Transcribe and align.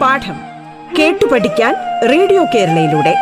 പാഠം 0.00 0.38
കേട്ടു 0.98 1.26
പഠിക്കാൻ 1.26 1.74
റേഡിയോ 2.08 2.44
കേരളയിലൂടെ. 2.44 3.14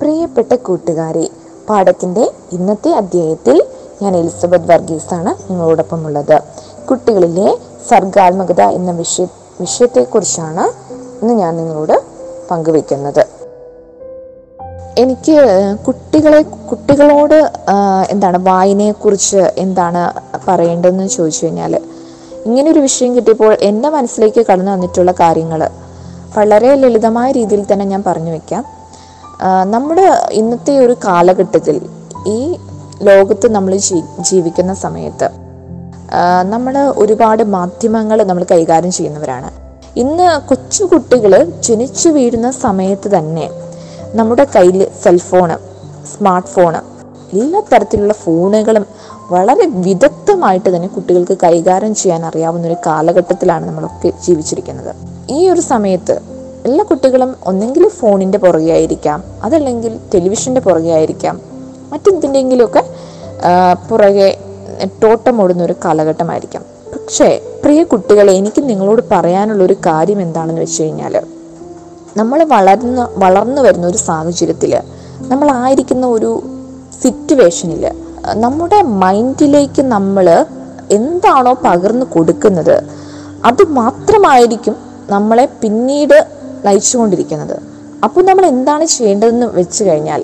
പ്രിയപ്പെട്ട 0.00 0.54
കൂട്ടുകാരെ 0.54 1.28
പാഠത്തിന്റെ 1.68 2.24
ഇന്നത്തെ 2.52 2.90
അധ്യായത്തിൽ 2.92 3.62
ഞാൻ 4.02 4.16
എലിസബത്ത് 4.16 4.70
വർഗീസാണ് 4.70 5.52
നിങ്ങളോടൊപ്പം 5.52 6.06
ഉള്ളത് 6.06 6.42
കുട്ടികളിലെ 6.90 7.58
സർഗാത്മകത 7.88 8.62
എന്ന 8.62 8.90
വിഷയ 8.90 9.26
വിഷയത്തെക്കുറിച്ചാണ് 9.60 10.64
ഇന്ന് 11.22 11.34
ഞാൻ 11.34 11.56
നിങ്ങളോട് 11.56 12.02
പങ്കുവെക്കുന്നത് 12.50 13.26
എനിക്ക് 14.98 15.36
കുട്ടികളെ 15.86 16.42
കുട്ടികളോട് 16.42 17.50
എന്താണ് 18.10 18.38
വായനയെക്കുറിച്ച് 18.44 19.36
എന്താണ് 19.36 20.02
പറയേണ്ടതെന്ന് 20.46 21.08
ചോദിച്ചു 21.08 21.44
കഴിഞ്ഞാൽ 21.44 21.74
ഇങ്ങനൊരു 22.46 22.80
വിഷയം 22.80 23.16
കിട്ടിയപ്പോൾ 23.16 23.56
എന്റെ 23.60 23.88
മനസ്സിലേക്ക് 23.88 24.46
കടന്നു 24.50 24.72
വന്നിട്ടുള്ള 24.72 25.12
കാര്യങ്ങൾ 25.12 25.68
വളരെ 26.36 26.74
ലളിതമായ 26.74 27.32
രീതിയിൽ 27.32 27.66
തന്നെ 27.72 27.84
ഞാൻ 27.84 28.02
പറഞ്ഞു 28.06 28.30
വെക്കാം 28.30 28.64
നമ്മുടെ 29.70 30.06
ഇന്നത്തെ 30.32 30.78
ഒരു 30.78 30.92
കാലഘട്ടത്തിൽ 30.92 31.97
ഈ 32.28 32.38
ലോകത്ത് 33.02 33.46
നമ്മൾ 33.54 33.72
ജീവിക്കുന്ന 34.28 34.72
സമയത്ത് 34.74 35.28
നമ്മൾ 36.52 36.74
ഒരുപാട് 36.96 37.42
മാധ്യമങ്ങൾ 37.56 38.18
നമ്മൾ 38.24 38.44
കൈകാര്യം 38.50 38.92
ചെയ്യുന്നവരാണ്. 38.92 39.48
ഇന്ന് 39.96 40.28
കൊച്ചു 40.48 40.84
കുട്ടികൾ 40.84 41.32
ജനിച്ചു 41.66 42.08
വീഴുന്ന 42.08 42.50
സമയത്ത് 42.64 43.08
തന്നെ 43.16 43.46
നമ്മുടെ 44.14 44.44
കയ്യിൽ 44.56 44.82
സെൽഫോണ് 45.02 45.56
സ്മാർട്ട് 46.12 46.48
ഫോണ് 46.48 46.80
എല്ലാ 47.32 47.60
തരത്തിലുള്ള 47.72 48.12
ഫോണുകളും 48.12 48.84
വളരെ 49.30 49.64
വിദഗ്ധമായിട്ട് 49.86 50.68
തന്നെ 50.76 50.88
കുട്ടികൾക്ക് 50.88 51.36
കൈകാര്യം 51.42 51.94
ചെയ്യാൻ 51.94 52.22
അറിയാവുന്ന 52.26 52.66
ഒരു 52.66 52.76
കാലഘട്ടത്തിലാണ് 52.86 53.68
നമ്മളൊക്കെ 53.68 54.12
ജീവിച്ചിരിക്കുന്നത്. 54.26 54.92
ഈ 55.30 55.48
ഒരു 55.48 55.60
സമയത്ത് 55.60 56.16
എല്ലാ 56.66 56.84
കുട്ടികളും 56.84 57.36
ഒന്നെങ്കിൽ 57.46 57.84
ഫോണിന്റെ 57.88 58.38
പുറകെ 58.38 58.70
ആയിരിക്കാം 58.70 59.18
അതല്ലെങ്കിൽ 59.44 59.92
ടെലിവിഷന്റെ 60.14 60.60
പുറകെ 60.60 60.90
ആയിരിക്കാം 60.90 61.36
മറ്റെന്തിന്റെങ്കിലുമൊക്കെ 61.90 62.82
പുറകെ 63.88 64.28
ടോട്ടം 65.02 65.36
ഓടുന്ന 65.42 65.62
ഒരു 65.68 65.74
കാലഘട്ടമായിരിക്കാം. 65.84 66.62
പക്ഷേ 66.94 67.28
പ്രിയ 67.62 67.80
കുട്ടികളെ 67.92 68.32
എനിക്ക് 68.40 68.60
നിങ്ങളോട് 68.70 69.02
പറയാനുള്ള 69.12 69.62
ഒരു 69.68 69.76
കാര്യം 69.86 70.20
എന്താണെന്ന് 70.26 70.62
വെച്ച് 70.64 70.82
കഴിഞ്ഞാൽ 70.82 71.14
നമ്മൾ 72.16 72.38
വളർന്ന് 72.54 73.02
വളർന്നു 73.24 73.60
വരുന്ന 73.66 73.86
ഒരു 73.86 73.98
സാഹചര്യത്തിൽ 74.08 74.72
നമ്മളായിരിക്കുന്ന 75.32 76.06
ഒരു 76.16 76.30
സിറ്റുവേഷനിൽ 77.02 77.84
നമ്മുടെ 78.44 78.78
മൈൻഡിലേക്ക് 79.02 79.82
നമ്മൾ 79.94 80.26
എന്താണോ 80.96 81.52
പകർന്നു 81.66 82.06
കൊടുക്കുന്നത് 82.14 82.76
അത് 83.48 83.62
മാത്രമായിരിക്കും 83.80 84.76
നമ്മളെ 85.14 85.44
പിന്നീട് 85.62 86.18
നയിച്ചുകൊണ്ടിരിക്കുന്നത്. 86.66 87.56
അപ്പോൾ 88.04 88.22
നമ്മൾ 88.28 88.44
എന്താണ് 88.54 88.84
ചെയ്യേണ്ടതെന്ന് 88.94 89.46
വെച്ച് 89.58 89.82
കഴിഞ്ഞാൽ 89.84 90.22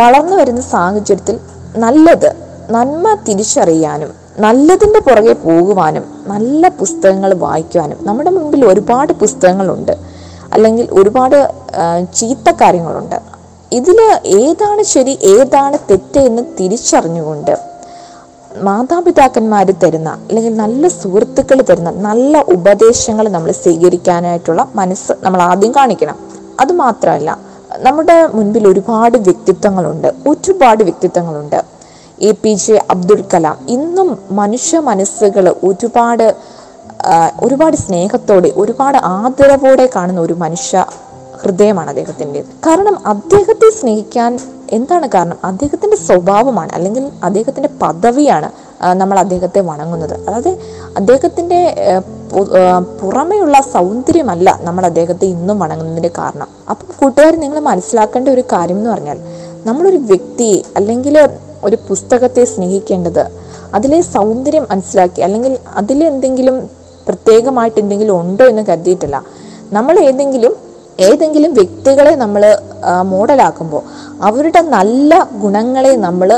വളർന്നു 0.00 0.36
വരുന്ന 0.36 0.60
സാഹചര്യത്തിൽ 0.74 1.36
നല്ലത് 1.84 2.30
നന്മ 2.70 3.06
തിരിച്ചറിയാനും 3.28 4.10
നല്ലതിന്റെ 4.44 5.00
പുറകെ 5.00 5.32
പോകുവാനും 5.32 6.04
നല്ല 6.26 6.68
പുസ്തകങ്ങൾ 6.68 7.30
വായിക്കുവാനും. 7.34 7.98
നമ്മുടെ 8.08 8.30
മുമ്പിൽ 8.30 8.62
ഒരുപാട് 8.64 9.12
പുസ്തകങ്ങളുണ്ട്. 9.12 9.94
അല്ലെങ്കിൽ 10.52 10.86
ഒരുപാട് 10.92 11.38
ചീത്ത 12.18 12.48
കാര്യങ്ങളുണ്ട്. 12.60 13.18
ഇതിൽ 13.78 13.98
ഏതാണ് 14.40 14.82
ശരി 14.94 15.12
ഏതാണ് 15.34 15.76
തെറ്റ് 15.90 16.20
എന്ന് 16.28 16.42
തിരിച്ചറിഞ്ഞുകൊണ്ട് 16.58 17.54
മാതാപിതാക്കന്മാർ 18.66 19.68
തരുന്ന 19.84 20.10
അല്ലെങ്കിൽ 20.28 20.52
നല്ല 20.56 20.88
സുഹൃത്തുക്കൾ 20.88 21.58
തരുന്ന 21.70 21.90
നല്ല 22.08 22.44
ഉപദേശങ്ങൾ 22.56 23.28
നമ്മൾ 23.36 23.50
സ്വീകരിക്കാനായിട്ടുള്ള 23.62 24.62
മനസ്സ് 24.80 25.12
നമ്മൾ 25.22 25.40
ആദ്യം 25.42 25.72
കാണിക്കണം. 25.78 26.18
അത് 26.60 26.72
മാത്രമല്ല 26.72 27.30
നമ്മുടെ 27.78 28.26
മുൻപിൽ 28.26 28.68
ഒരുപാട് 28.68 29.18
വ്യക്തിത്വങ്ങളുണ്ട്. 29.18 30.14
ഒരുപാട് 30.26 30.84
വ്യക്തിത്വങ്ങളുണ്ട്. 30.84 31.62
A 32.22 32.32
P 32.32 32.54
J 32.54 32.84
Abdul 32.90 33.24
Kalam 33.34 33.56
ഇന്നും 33.68 34.18
മനുഷ്യ 34.30 34.80
മനസ്സുകൾ 34.80 35.54
ഒരുപാട് 35.62 36.34
ഒരുപാട് 37.42 37.76
സ്നേഹത്തോടെ 37.76 38.52
ഒരുപാട് 38.56 38.98
ആദരവോടെ 38.98 39.90
കാണുന്ന 39.96 40.20
ഒരു 40.20 40.32
മനുഷ്യ 40.32 40.84
ഹൃദയമാണ് 41.42 41.88
അദ്ദേഹത്തിന്റെ. 41.88 42.40
കാരണം 42.40 43.06
അദ്ദേഹത്തെ 43.06 43.70
സ്നേഹിക്കാൻ 43.70 44.38
എന്താണ് 44.70 45.08
കാരണം? 45.14 45.38
അദ്ദേഹത്തിന്റെ 45.44 45.96
സ്വഭാവമാണ് 45.96 46.72
അല്ലെങ്കിൽ 46.72 47.10
അദ്ദേഹത്തിന്റെ 47.22 47.68
പദവിയാണ് 47.82 48.50
നമ്മൾ 49.00 49.16
അദ്ദേഹത്തെ 49.22 49.60
വണങ്ങുന്നത്. 49.70 50.14
അതായത് 50.26 50.50
അദ്ദേഹത്തിന്റെ 50.98 51.60
പുറമെയുള്ള 53.00 53.56
സൗന്ദര്യമല്ല 53.74 54.48
നമ്മൾ 54.66 54.84
അദ്ദേഹത്തെ 54.90 55.26
ഇന്നും 55.34 55.56
വണങ്ങുന്നതിന്റെ 55.62 56.10
കാരണം. 56.18 56.48
അപ്പം 56.72 56.88
കൂട്ടുകാർ 57.00 57.34
നിങ്ങൾ 57.44 57.58
മനസ്സിലാക്കേണ്ട 57.70 58.28
ഒരു 58.36 58.44
കാര്യം 58.52 58.78
എന്ന് 58.80 58.90
പറഞ്ഞാൽ 58.94 59.18
നമ്മളൊരു 59.68 60.00
വ്യക്തിയെ 60.10 60.58
അല്ലെങ്കിൽ 60.78 61.16
ഒരു 61.66 61.76
പുസ്തകത്തെ 61.88 62.42
സ്നേഹിക്കേണ്ടത് 62.54 63.24
അതിലെ 63.76 64.00
സൗന്ദര്യം 64.16 64.64
മനസ്സിലാക്കി 64.72 65.20
അല്ലെങ്കിൽ 65.26 65.52
അതിലെന്തെങ്കിലും 65.80 66.56
പ്രത്യേകമായിട്ട് 67.06 67.78
എന്തെങ്കിലും 67.84 68.14
ഉണ്ടോ 68.22 68.44
എന്ന് 68.52 68.62
കരുതിയിട്ടില്ല. 68.68 69.16
നമ്മൾ 69.76 69.94
ഏതെങ്കിലും 70.08 70.52
ഏതെങ്കിലും 71.06 71.52
വ്യക്തികളെ 71.58 72.12
നമ്മൾ 72.22 72.42
മോഡലാക്കുമ്പോൾ 73.12 73.82
അവരുടെ 74.28 74.60
നല്ല 74.76 75.12
ഗുണങ്ങളെ 75.42 75.92
നമ്മൾ 76.06 76.30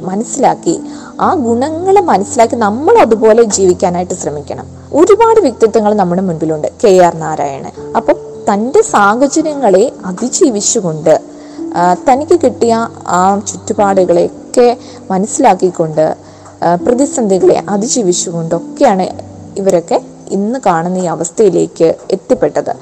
മനസ്സിലാക്കി 0.00 0.80
ആ 1.20 1.34
ഗുണങ്ങൾ 1.34 2.00
മനസ്സിലാക്കി 2.00 2.56
നമ്മൾ 2.56 2.98
അതുപോലെ 2.98 3.42
ജീവിക്കാനായിട്ട് 3.42 4.14
ശ്രമിക്കണം. 4.14 4.66
ഒരുപാട് 4.92 5.40
വ്യക്തിത്വങ്ങൾ 5.40 5.94
നമ്മുടെ 5.94 6.22
മുൻപിലുണ്ട്. 6.22 6.68
K 6.84 6.98
R 6.98 7.16
Narayanan. 7.16 7.92
അപ്പം 7.96 8.16
തന്റെ 8.52 8.82
സാഹചര്യങ്ങളെ 8.82 9.92
അതിജീവിച്ചുകൊണ്ട് 10.06 11.20
തനിക്ക് 12.10 12.40
കിട്ടിയ 12.40 12.88
ആ 13.08 13.40
ചുറ്റുപാടുകളെയൊക്കെ 13.48 14.76
മനസ്സിലാക്കിക്കൊണ്ട് 15.10 16.16
പ്രതിസന്ധികളെ 16.86 17.62
അതിജീവിച്ചുകൊണ്ടൊക്കെയാണ് 17.68 19.06
ഇവരൊക്കെ 19.56 20.00
ഇന്ന് 20.28 20.58
കാണുന്ന 20.66 20.98
ഈ 20.98 21.04
അവസ്ഥയിലേക്ക് 21.04 21.94
എത്തിപ്പെട്ടത്. 22.10 22.72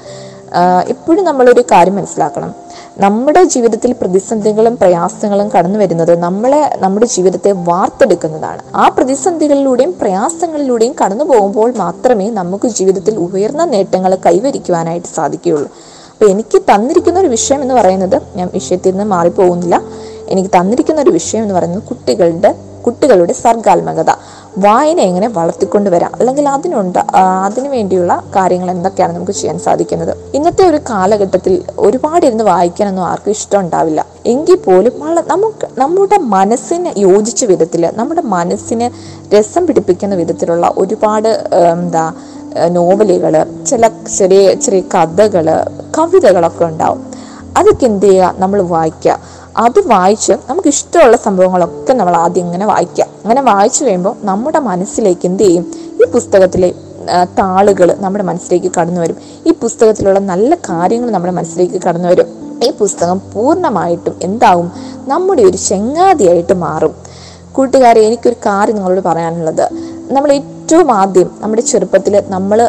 എപ്പോഴും 0.87 1.25
നമ്മളൊരു 1.25 1.61
കാര്യം 1.61 1.95
മനസ്സിലാക്കണം. 1.95 2.64
നമ്മുടെ 3.03 3.43
ജീവിതത്തിൽ 3.43 3.93
പ്രതിസന്ധികളും 4.01 4.77
പ്രയാസങ്ങളും 4.81 5.47
കടന്നു 5.55 5.79
വരുന്നത് 5.79 6.11
നമ്മളെ 6.19 6.59
നമ്മുടെ 6.77 7.05
ജീവിതത്തെ 7.05 7.51
വാർത്തെടുക്കുന്നതാണ്. 7.69 8.61
ആ 8.75 8.85
പ്രതിസന്ധികളിലൂടെയും 8.87 9.93
പ്രയാസങ്ങളിലൂടെയും 10.01 10.95
കടന്നു 11.01 11.25
പോകുമ്പോൾ 11.25 11.73
മാത്രമേ 11.77 12.29
നമുക്ക് 12.29 12.67
ജീവിതത്തിൽ 12.67 13.17
ഉയർന്ന 13.17 13.65
നേട്ടങ്ങൾ 13.65 14.17
കൈവരിക്കുവാനായിട്ട് 14.25 15.07
സാധിക്കുകയുള്ളൂ. 15.07 15.69
അപ്പോൾ 16.11 16.29
എനിക്ക് 16.29 16.61
തന്നിരിക്കുന്ന 16.61 17.19
ഒരു 17.19 17.27
വിഷയം 17.27 17.61
എന്ന് 17.61 17.73
പറയുന്നത് 17.73 18.21
ഞാൻ 18.35 18.49
വിഷയത്തിൽ 18.53 18.91
നിന്ന് 18.91 19.07
മാറിപ്പോകുന്നില്ല. 19.15 19.81
എനിക്ക് 20.29 20.49
തന്നിരിക്കുന്ന 20.49 21.01
ഒരു 21.01 21.09
വിഷയം 21.09 21.43
എന്ന് 21.43 21.55
പറയുന്നത് 21.55 21.83
കുട്ടികളുടെ 21.83 22.55
കുട്ടികളുടെ 22.85 23.33
സർഗാത്മകത. 23.33 24.11
വായന 24.63 24.99
എങ്ങനെ 25.09 25.27
വളർത്തിക്കൊണ്ട് 25.37 25.89
വരാം? 25.93 26.11
അല്ലെങ്കിൽ 26.19 26.45
അതിനുണ്ട് 26.49 26.99
അതിനു 27.45 27.69
വേണ്ടിയുള്ള 27.69 28.13
കാര്യങ്ങൾ 28.35 28.69
എന്തൊക്കെയാണ് 28.71 29.13
നമുക്ക് 29.15 29.31
ചെയ്യാൻ 29.39 29.57
സാധിക്കുന്നത്? 29.65 30.11
ഇന്നത്തെ 30.37 30.63
ഒരു 30.69 30.79
കാലഘട്ടത്തിൽ 30.89 31.53
ഒരുപാട് 31.85 32.25
ഇരുന്ന് 32.25 32.43
വായിക്കാനൊന്നും 32.43 33.05
ആർക്കും 33.05 33.31
ഇഷ്ടം 33.31 33.59
ഉണ്ടാവില്ല. 33.59 34.05
എങ്കിൽ 34.33 34.57
പോലും 34.65 34.93
നമുക്ക് 35.33 35.67
നമ്മുടെ 35.81 36.17
മനസ്സിന് 36.35 36.91
യോജിച്ച 36.97 37.45
വിധത്തിൽ 37.51 37.83
നമ്മുടെ 37.99 38.21
മനസ്സിന് 38.35 38.87
രസം 39.35 39.65
പിടിപ്പിക്കുന്ന 39.67 40.15
വിധത്തിലുള്ള 40.15 40.73
ഒരുപാട് 40.77 41.31
എന്താ 41.73 42.05
നോവലുകൾ 42.77 43.33
ചില 43.69 43.87
ചെറിയ 44.17 44.53
ചെറിയ 44.65 44.81
കഥകൾ 44.95 45.47
കവിതകളൊക്കെ 45.97 46.65
ഉണ്ടാവും. 46.65 47.01
അതൊക്കെ 47.59 47.85
എന്ത് 47.85 48.05
ചെയ്യുക? 48.05 48.33
നമ്മൾ 48.43 48.59
വായിക്കുക. 48.61 49.13
അത് 49.63 49.79
വായിച്ച് 49.91 50.33
നമുക്ക് 50.49 50.69
ഇഷ്ടമുള്ള 50.75 51.17
സംഭവങ്ങളൊക്കെ 51.25 51.93
നമ്മൾ 51.99 52.15
ആദ്യം 52.23 52.45
ഇങ്ങനെ 52.47 52.65
വായിക്കുക 52.71 53.05
അങ്ങനെ 53.23 53.41
വായിച്ചു 53.49 53.81
കഴിയുമ്പോൾ 53.83 54.15
നമ്മുടെ 54.29 54.59
മനസ്സിലേക്ക് 54.69 55.25
എന്ത് 55.29 55.43
ചെയ്യും? 55.43 55.65
ഈ 56.01 56.05
പുസ്തകത്തിലെ 56.15 56.69
താളുകൾ 57.39 57.89
നമ്മുടെ 58.03 58.23
മനസ്സിലേക്ക് 58.29 58.69
കടന്നു 58.77 59.01
വരും. 59.01 59.17
ഈ 59.47 59.51
പുസ്തകത്തിലുള്ള 59.63 60.19
നല്ല 60.31 60.55
കാര്യങ്ങൾ 60.69 61.09
നമ്മുടെ 61.15 61.33
മനസ്സിലേക്ക് 61.39 61.79
കടന്നു 61.87 62.07
വരും. 62.11 62.27
ഈ 62.65 62.69
പുസ്തകം 62.81 63.17
പൂർണമായിട്ടും 63.33 64.15
എന്താവും? 64.27 64.67
നമ്മുടെ 65.07 65.41
ഒരു 65.49 65.57
ചെങ്ങാതിയായിട്ട് 65.69 66.55
മാറും. 66.65 66.93
കൂട്ടുകാരെ 67.55 68.01
എനിക്കൊരു 68.07 68.37
കാര്യം 68.45 68.75
നിങ്ങളോട് 68.75 69.03
പറയാനുള്ളത്. 69.09 69.65
നമ്മൾ 70.15 70.29
ഏറ്റവും 70.39 70.89
ആദ്യം 71.01 71.29
നമ്മുടെ 71.41 71.63
ചെറുപ്പത്തിൽ 71.71 72.15
നമ്മൾ 72.35 72.59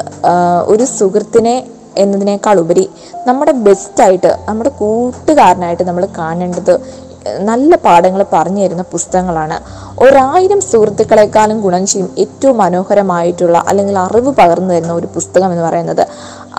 ഒരു 0.72 0.84
സുഹൃത്തിനെ 0.98 1.56
എന്നതിനേക്കാൾ 1.98 2.60
ഉപരി 2.60 2.90
നമ്മുടെ 3.26 3.52
ബെസ്റ്റായിട്ട് 3.52 4.36
നമ്മുടെ 4.48 4.68
കൂട്ടുകാരനായിട്ട് 4.68 5.82
നമ്മൾ 5.82 6.08
കാണേണ്ടത് 6.18 7.06
നല്ല 7.40 7.76
പാഠങ്ങൾ 7.76 8.24
പറഞ്ഞു 8.32 8.62
തരുന്ന 8.64 8.82
പുസ്തകങ്ങളാണ്. 8.82 9.56
ഒരായിരം 10.00 10.60
സുഹൃത്തുക്കളെക്കാളും 10.60 11.60
ഗുണം 11.60 11.86
ചെയ്യും 11.86 12.10
ഏറ്റവും 12.18 12.56
മനോഹരമായിട്ടുള്ള 12.56 13.64
അല്ലെങ്കിൽ 13.68 13.98
അറിവ് 13.98 14.32
പകർന്നു 14.40 14.74
തരുന്ന 14.74 14.92
ഒരു 14.92 15.08
പുസ്തകം 15.14 15.50
എന്ന് 15.52 15.64
പറയുന്നത്. 15.64 16.06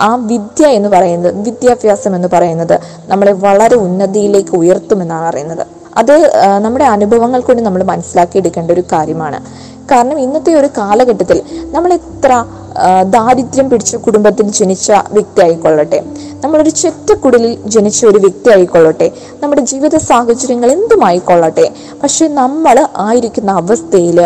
ആ 0.00 0.14
വിദ്യ 0.14 0.66
എന്ന് 0.66 0.88
പറയുന്നത് 0.88 1.34
വിദ്യാഭ്യാസം 1.46 2.16
എന്ന് 2.16 2.28
പറയുന്നത് 2.32 2.80
നമ്മളെ 3.06 3.32
വളരെ 3.32 3.76
ഉന്നതിയിലേക്ക് 3.76 4.56
ഉയർത്തുമെന്നാണ് 4.56 5.26
പറയുന്നത്. 5.30 5.77
അത് 6.00 6.14
നമ്മുടെ 6.64 6.86
അനുഭവങ്ങൾ 6.96 7.40
കൊണ്ട് 7.48 7.62
നമ്മൾ 7.66 7.82
മനസ്സിലാക്കിയെടുക്കേണ്ട 7.92 8.70
ഒരു 8.76 8.84
കാര്യമാണ്. 8.92 9.40
കാരണം 9.90 10.16
ഇന്നത്തെ 10.24 10.52
ഒരു 10.60 10.68
കാലഘട്ടത്തിൽ 10.78 11.38
നമ്മൾ 11.74 11.90
എത്ര 12.00 12.32
ദാരിദ്ര്യം 13.14 13.66
പിടിച്ച 13.70 13.96
കുടുംബത്തിൽ 14.06 14.46
ജനിച്ച 14.58 14.88
വ്യക്തി 15.16 15.40
ആയിക്കൊള്ളട്ടെ 15.44 15.98
നമ്മളൊരു 16.42 16.72
ചെറ്റക്കുടലിൽ 16.80 17.52
ജനിച്ച 17.74 18.00
ഒരു 18.10 18.18
വ്യക്തി 18.24 18.48
ആയിക്കൊള്ളട്ടെ 18.54 19.06
നമ്മുടെ 19.42 19.62
ജീവിത 19.70 19.96
സാഹചര്യങ്ങൾ 20.10 20.68
എന്തുമായിക്കൊള്ളട്ടെ 20.76 21.66
പക്ഷെ 22.02 22.26
നമ്മൾ 22.40 22.76
ആയിരിക്കുന്ന 23.06 23.50
അവസ്ഥയിൽ 23.62 24.18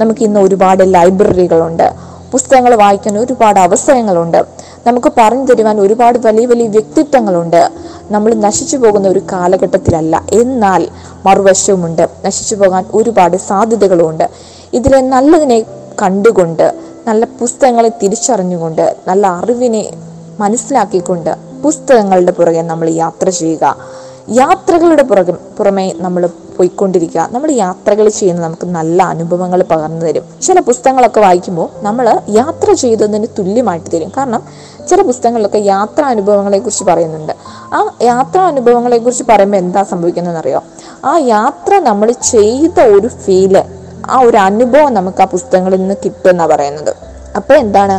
നമുക്ക് 0.00 0.24
ഇന്ന് 0.28 0.40
ഒരുപാട് 0.46 0.82
ലൈബ്രറികളുണ്ട് 0.96 1.86
പുസ്തകങ്ങൾ 2.32 2.72
വായിക്കാൻ 2.82 3.14
ഒരുപാട് 3.22 3.58
അവസരങ്ങളുണ്ട്. 3.66 4.40
നമുക്ക് 4.86 5.12
പറഞ്ഞു 5.18 5.46
തരുവാൻ 5.46 5.80
ഒരുപാട് 5.80 6.18
വലിയ 6.18 6.46
വലിയ 6.46 6.68
വ്യക്തിത്വങ്ങളുണ്ട്. 6.68 7.70
നമ്മൾ 8.10 8.34
നശിച്ചു 8.34 8.76
പോകുന്ന 8.76 9.08
ഒരു 9.08 9.22
കാലഘട്ടത്തിലല്ല 9.32 10.24
എന്നാൽ 10.32 10.88
മറുവശവുമുണ്ട്. 11.26 12.08
നശിച്ചു 12.24 12.54
പോകാൻ 12.54 12.84
ഒരുപാട് 12.94 13.36
സാധ്യതകളുമുണ്ട്. 13.36 14.30
ഇതിലെ 14.72 15.00
നല്ലതിനെ 15.00 15.60
കണ്ടുകൊണ്ട് 16.02 16.74
നല്ല 17.06 17.24
പുസ്തകങ്ങളെ 17.24 17.88
തിരിച്ചറിഞ്ഞുകൊണ്ട് 18.02 18.96
നല്ല 19.08 19.26
അറിവിനെ 19.26 19.92
മനസ്സിലാക്കിക്കൊണ്ട് 20.40 21.36
പുസ്തകങ്ങളുടെ 21.62 22.32
പുറകെ 22.32 22.62
നമ്മൾ 22.62 22.88
യാത്ര 22.90 23.30
ചെയ്യുക. 23.30 23.76
യാത്രകളുടെ 24.28 25.02
പുറകെ 25.02 25.32
പുറമെ 25.32 25.94
നമ്മൾ 25.96 26.28
പോയിക്കൊണ്ടിരിക്കുക. 26.60 27.26
നമ്മൾ 27.34 27.50
യാത്രകൾ 27.64 28.08
ചെയ്യുന്ന 28.20 28.40
നമുക്ക് 28.46 28.66
നല്ല 28.78 29.02
അനുഭവങ്ങൾ 29.14 29.62
പകർന്നു 29.72 30.06
തരും. 30.06 30.24
ചില 30.46 30.60
പുസ്തകങ്ങളൊക്കെ 30.70 31.20
വായിക്കുമ്പോൾ 31.26 31.68
നമ്മൾ 31.86 32.06
യാത്ര 32.38 32.72
ചെയ്തതിന് 32.84 33.28
തുല്യമായിട്ട് 33.38 33.88
തരും. 33.94 34.12
കാരണം 34.18 34.42
ചില 34.90 35.00
പുസ്തകങ്ങളിലൊക്കെ 35.08 35.60
യാത്രാ 35.72 36.06
അനുഭവങ്ങളെ 36.14 36.58
കുറിച്ച് 36.58 36.84
പറയുന്നുണ്ട്. 36.84 37.34
ആ 37.76 37.80
യാത്രാ 38.02 38.42
അനുഭവങ്ങളെ 38.52 38.98
കുറിച്ച് 39.04 39.24
പറയുമ്പോൾ 39.30 39.58
എന്താ 39.64 39.82
സംഭവിക്കുന്നതെന്ന് 39.92 40.42
അറിയോ 40.44 40.60
ആ 41.10 41.12
യാത്ര 41.34 41.72
നമ്മൾ 41.88 42.08
ചെയ്ത 42.32 42.80
ഒരു 42.96 43.08
ഫീൽ 43.22 43.54
ആ 44.10 44.16
ഒരു 44.26 44.38
അനുഭവം 44.48 44.90
നമുക്ക് 44.94 45.22
ആ 45.24 45.26
പുസ്തകങ്ങളിൽ 45.34 45.80
നിന്ന് 45.80 45.96
കിട്ടുമെന്നാണ് 46.04 46.50
പറയുന്നത്. 46.52 46.92
അപ്പോൾ 47.36 47.56
എന്താണ്? 47.64 47.96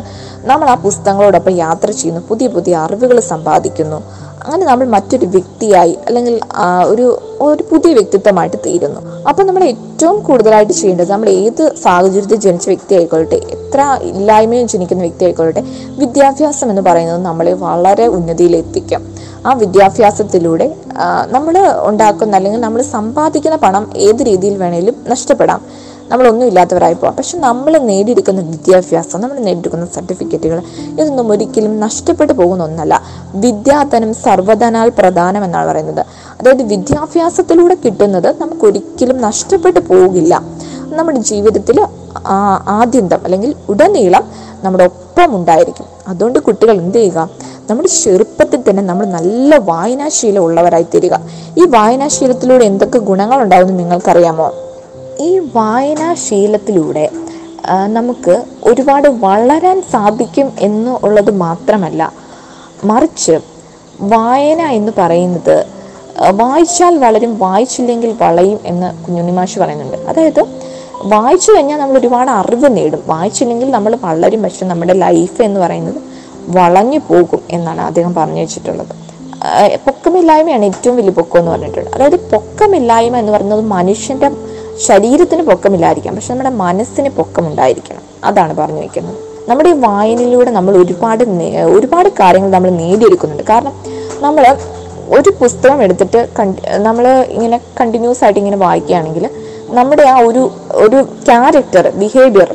നമ്മൾ 0.49 0.67
ആ 0.73 0.75
പുസ്തകങ്ങളോടൊപ്പം 0.85 1.53
യാത്ര 1.65 1.87
ചെയ്യുന്നു 1.99 2.21
പുതിയ 2.29 2.47
പുതിയ 2.55 2.73
അറിവുകൾ 2.85 3.17
സമ്പാദിക്കുന്നു. 3.31 3.99
അങ്ങനെ 4.43 4.65
നമ്മൾ 4.69 4.85
മറ്റൊരു 4.93 5.25
വ്യക്തിയായി 5.33 5.93
അല്ലെങ്കിൽ 6.07 6.35
ഒരു 6.91 7.05
ഒരു 7.47 7.63
പുതിയ 7.71 7.91
വ്യക്തിത്വമായിട്ട് 7.97 8.57
തീരുന്നു. 8.65 9.01
അപ്പം 9.29 9.43
നമ്മൾ 9.47 9.63
ഏറ്റവും 9.63 10.17
കൂടുതലായിട്ട് 10.27 10.73
ചെയ്യേണ്ടത് 10.79 11.11
നമ്മൾ 11.11 11.29
ഏത് 11.43 11.63
സാഹചര്യത്തിൽ 11.83 12.39
ജനിച്ച 12.45 12.67
വ്യക്തി 12.71 12.95
എത്ര 13.55 13.81
ഇല്ലായ്മയും 14.11 14.67
ജനിക്കുന്ന 14.73 15.03
വ്യക്തി 15.07 15.25
വിദ്യാഭ്യാസം 16.01 16.69
എന്ന് 16.73 16.83
പറയുന്നത് 16.89 17.21
നമ്മളെ 17.29 17.53
വളരെ 17.65 18.07
ഉന്നതിയിലെത്തിക്കും. 18.17 19.03
ആ 19.47 19.51
വിദ്യാഭ്യാസത്തിലൂടെ 19.61 20.67
നമ്മൾ 21.35 21.55
ഉണ്ടാക്കുന്ന 21.89 22.35
അല്ലെങ്കിൽ 22.39 22.61
നമ്മൾ 22.65 22.81
സമ്പാദിക്കുന്ന 22.95 23.57
പണം 23.63 23.85
ഏത് 24.07 24.21
രീതിയിൽ 24.29 24.57
വേണേലും 24.63 24.95
നഷ്ടപ്പെടാം. 25.13 25.61
നമ്മളൊന്നും 26.09 26.47
ഇല്ലാത്തവരായി 26.47 26.93
പോകാം 26.93 27.15
പക്ഷെ 27.15 27.37
നമ്മൾ 27.37 27.73
നേടിയെടുക്കുന്ന 27.89 28.41
വിദ്യാഭ്യാസം 28.41 29.21
നമ്മൾ 29.21 29.37
നേടിയെടുക്കുന്ന 29.47 29.85
സർട്ടിഫിക്കറ്റുകൾ 29.95 30.59
ഇതൊന്നും 30.99 31.31
ഒരിക്കലും 31.31 31.79
നഷ്ടപ്പെട്ടു 31.79 32.33
പോകുന്ന 32.33 32.63
ഒന്നല്ല. 32.63 32.93
വിദ്യാധനം 33.35 34.13
സർവധനാൽ 34.13 34.89
പ്രധാനം 34.99 35.43
എന്നാണ് 35.47 35.67
പറയുന്നത്. 35.69 36.03
അതായത് 36.39 36.63
വിദ്യാഭ്യാസത്തിലൂടെ 36.73 37.77
കിട്ടുന്നത് 37.85 38.29
നമുക്കൊരിക്കലും 38.41 39.21
നഷ്ടപ്പെട്ടു 39.27 39.79
പോകില്ല. 39.79 40.33
നമ്മുടെ 40.99 41.19
ജീവിതത്തിൽ 41.31 41.77
ആദ്യന്തം 42.79 43.19
അല്ലെങ്കിൽ 43.23 43.51
ഉടനീളം 43.69 44.23
നമ്മുടെ 44.63 44.83
ഒപ്പം 44.83 45.35
ഉണ്ടായിരിക്കും 45.35 45.85
അതുകൊണ്ട് 46.07 46.39
കുട്ടികൾ 46.39 46.75
എന്ത് 46.83 46.97
ചെയ്യുക? 46.97 47.29
നമ്മുടെ 47.69 47.89
ചെറുപ്പത്തിൽ 48.03 48.59
തന്നെ 48.69 48.83
നമ്മൾ 48.83 49.05
നല്ല 49.05 49.57
വായനാശീലം 49.69 50.43
ഉള്ളവരായി 50.43 50.85
തീരുക. 50.93 51.15
ഈ 51.57 51.65
വായനാശീലത്തിലൂടെ 51.75 52.65
എന്തൊക്കെ 52.71 52.99
ഗുണങ്ങൾ 53.09 53.39
ഉണ്ടാവുമെന്ന് 53.43 53.79
നിങ്ങൾക്കറിയാമോ? 53.79 54.47
ഈ 55.21 55.29
വായനാശീലത്തിലൂടെ 55.55 57.09
നമുക്ക് 57.87 58.35
ഒരുപാട് 58.63 59.07
വളരാൻ 59.25 59.77
സാധിക്കും 59.91 60.47
എന്ന് 60.59 60.91
ഉള്ളത് 61.05 61.31
മാത്രമല്ല 61.45 62.01
മറിച്ച് 62.83 63.35
വായന 64.13 64.61
എന്ന് 64.61 64.91
പറയുന്നത് 64.97 65.57
വായിച്ചാൽ 66.31 66.97
വളരും 66.97 67.31
വായിച്ചില്ലെങ്കിൽ 67.39 68.11
വളയും 68.21 68.59
എന്ന് 68.65 68.87
കുഞ്ഞുണ്ണിമാഷ് 69.03 69.59
പറയുന്നുണ്ട്. 69.59 69.97
അതായത് 70.09 70.41
വായിച്ചു 71.13 71.49
കഴിഞ്ഞാൽ 71.51 71.79
നമ്മൾ 71.79 71.97
ഒരുപാട് 71.97 72.31
അറിവ് 72.31 72.77
നേടും. 72.77 73.01
വായിച്ചില്ലെങ്കിൽ 73.07 73.71
നമ്മൾ 73.71 73.97
വളരും 74.01 74.43
പക്ഷെ 74.43 74.65
നമ്മുടെ 74.65 74.93
ലൈഫ് 74.93 75.41
എന്ന് 75.41 75.59
പറയുന്നത് 75.59 75.99
വളഞ്ഞു 76.57 76.99
പോകും 77.09 77.41
എന്നാണ് 77.49 77.81
അദ്ദേഹം 77.81 78.13
പറഞ്ഞു 78.15 78.41
വെച്ചിട്ടുള്ളത്. 78.41 78.93
പൊക്കമില്ലായ്മയാണ് 79.85 80.65
ഏറ്റവും 80.65 80.95
വലിയ 80.97 81.13
പൊക്കം 81.19 81.39
എന്ന് 81.39 81.51
പറഞ്ഞിട്ടുള്ളത് 81.51 81.93
അതായത് 81.95 82.19
പൊക്കമില്ലായ്മ 82.31 83.17
എന്ന് 83.17 83.31
പറയുന്നത് 83.31 83.63
മനുഷ്യന്റെ 83.75 84.29
ശരീരത്തിന് 84.87 85.43
പൊക്കമില്ലായിരിക്കാം. 85.43 86.15
പക്ഷെ 86.15 86.31
നമ്മുടെ 86.33 86.53
മനസ്സിന് 86.63 87.09
പൊക്കമുണ്ടായിരിക്കണം. 87.09 88.03
അതാണ് 88.23 88.53
പറഞ്ഞു 88.59 88.81
വയ്ക്കുന്നത് 88.83 89.17
നമ്മുടെ 89.49 89.69
ഈ 89.69 89.73
വായനയിലൂടെ 89.73 90.51
നമ്മൾ 90.51 90.73
ഒരുപാട് 90.77 91.23
ഒരുപാട് 91.75 92.09
കാര്യങ്ങൾ 92.19 92.49
നമ്മൾ 92.49 92.69
നേടിയെടുക്കുന്നുണ്ട്. 92.69 93.43
കാരണം 93.49 93.73
നമ്മൾ 94.25 94.43
ഒരു 95.17 95.29
പുസ്തകം 95.39 95.83
എടുത്തിട്ട് 95.83 96.19
നമ്മൾ 96.87 97.25
ഇങ്ങനെ 97.35 97.57
കണ്ടിന്യൂസ് 97.79 98.23
ആയിട്ട് 98.23 98.39
ഇങ്ങനെ 98.39 98.57
വായിക്കുകയാണെങ്കിൽ 98.57 99.25
നമ്മുടെ 99.79 100.03
ആ 100.03 100.17
ഒരു 100.27 100.51
ഒരു 100.83 100.99
ക്യാരക്ടർ 101.27 101.85
ബിഹേവിയർ 102.01 102.49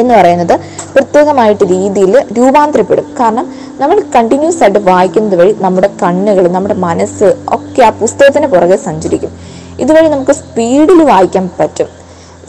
എന്ന് 0.00 0.14
പറയുന്നത് 0.14 0.60
പ്രത്യേകമായിട്ട് 0.94 1.64
രീതിയിൽ 1.64 2.14
രൂപാന്തരപ്പെടും. 2.38 3.06
കാരണം 3.20 3.46
നമ്മൾ 3.80 4.02
കണ്ടിന്യൂസ് 4.14 4.62
ആയിട്ട് 4.62 4.78
വായിക്കുന്നത് 4.78 5.36
വഴി 5.40 5.56
നമ്മുടെ 5.60 5.90
കണ്ണുകൾ 6.02 6.48
നമ്മുടെ 6.48 6.74
മനസ്സ് 6.74 7.36
ഒക്കെ 7.48 7.82
ആ 7.82 7.90
പുസ്തകത്തിന് 8.02 8.46
പുറകെ 8.46 8.76
സഞ്ചരിക്കും. 8.76 9.32
ഇതുവഴി 9.80 10.08
നമുക്ക് 10.08 10.34
സ്പീഡിൽ 10.42 11.02
വായിക്കാൻ 11.10 11.50
പറ്റും. 11.60 11.88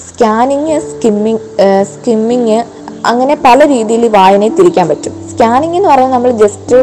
സ്കാനിങ് 0.08 0.80
സ്കിമ്മിങ് 0.90 1.40
സ്കിമ്മിങ് 1.94 2.58
അങ്ങനെ 3.06 3.36
പല 3.46 3.68
രീതിയിൽ 3.68 4.04
വായനയെ 4.08 4.50
തിരിക്കാൻ 4.50 4.88
പറ്റും. 4.88 5.14
സ്കാനിങ് 5.32 5.76
എന്ന് 5.76 5.90
പറഞ്ഞാൽ 5.90 6.12
നമ്മൾ 6.12 6.32
ജസ്റ്റ് 6.44 6.78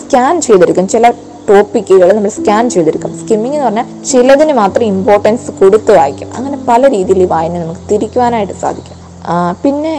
സ്കാൻ 0.00 0.40
ചെയ്തെടുക്കും. 0.40 0.88
ചില 0.88 1.12
ടോപ്പിക്കുകൾ 1.48 2.08
നമ്മൾ 2.16 2.30
സ്കാൻ 2.30 2.64
ചെയ്തെടുക്കും. 2.70 3.12
സ്കിമ്മിങ് 3.20 3.54
എന്ന് 3.54 3.66
പറഞ്ഞാൽ 3.66 3.86
ചിലതിന് 4.10 4.52
മാത്രം 4.52 4.84
ഇമ്പോർട്ടൻസ് 4.84 5.50
കൊടുത്ത് 5.50 5.92
വായിക്കും. 5.98 6.28
അങ്ങനെ 6.36 6.58
പല 6.68 6.90
രീതിയിൽ 6.90 7.26
വായന 7.26 7.58
നമുക്ക് 7.58 7.80
തിരിക്കുവാനായിട്ട് 7.92 8.52
സാധിക്കും. 8.52 8.96
പിന്നെ 9.62 9.94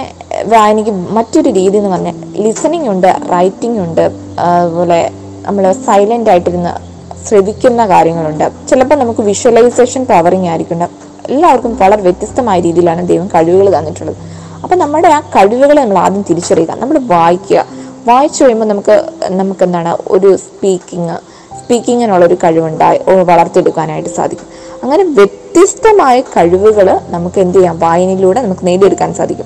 വായനയ്ക്ക് 0.53 0.91
മറ്റൊരു 0.91 1.49
രീതി 1.49 1.77
എന്ന് 1.77 1.89
പറഞ്ഞാൽ 1.89 2.15
ലിസണിങ് 2.43 2.89
ഉണ്ട് 2.89 3.09
റൈറ്റിംഗ് 3.31 3.79
ഉണ്ട്. 3.79 4.11
അതുപോലെ 4.39 5.11
നമ്മൾ 5.45 5.71
സൈലന്റ് 5.71 6.29
ആയിട്ടിരുന്ന് 6.29 6.90
ശ്രവിക്കുന്ന 7.27 7.87
കാര്യങ്ങളുണ്ട്. 7.87 8.51
ചിലപ്പോൾ 8.69 8.95
നമുക്ക് 8.95 9.21
വിഷ്വലൈസേഷൻ 9.21 10.05
പവറിങ് 10.05 10.47
ആയിരിക്കും. 10.47 10.83
എല്ലാവർക്കും 11.29 11.77
വളരെ 11.77 12.01
വ്യത്യസ്തമായ 12.01 12.59
രീതിയിലാണ് 12.59 13.07
ദൈവം 13.07 13.27
കഴിവുകൾ 13.27 13.77
തന്നിട്ടുള്ളത്. 13.77 14.15
അപ്പം 14.63 14.79
നമ്മുടെ 14.79 15.07
ആ 15.07 15.19
കഴിവുകളെ 15.19 15.81
നമ്മൾ 15.81 15.97
ആദ്യം 15.97 16.25
തിരിച്ചറിയുക. 16.29 16.71
നമ്മൾ 16.71 16.99
വായിക്കുക. 16.99 17.65
വായിച്ചു 18.07 18.43
കഴിയുമ്പോൾ 18.43 18.65
നമുക്ക് 18.65 19.05
നമുക്ക് 19.29 19.63
എന്താണ് 19.63 19.97
ഒരു 20.07 20.37
സ്പീക്കിങ് 20.37 21.09
സ്പീക്കിങ്ങിനുള്ള 21.55 22.25
ഒരു 22.25 22.33
കഴിവുണ്ടായി 22.33 22.99
വളർത്തിയെടുക്കാനായിട്ട് 23.23 24.09
സാധിക്കും. 24.09 24.47
അങ്ങനെ 24.83 25.03
വ്യത്യസ്തമായ 25.03 26.21
കഴിവുകൾ 26.21 26.99
നമുക്ക് 27.07 27.39
എന്ത് 27.39 27.57
ചെയ്യാം? 27.57 27.79
വായനയിലൂടെ 27.79 28.41
നമുക്ക് 28.41 28.67
നേടിയെടുക്കാൻ 28.67 29.13
സാധിക്കും. 29.13 29.45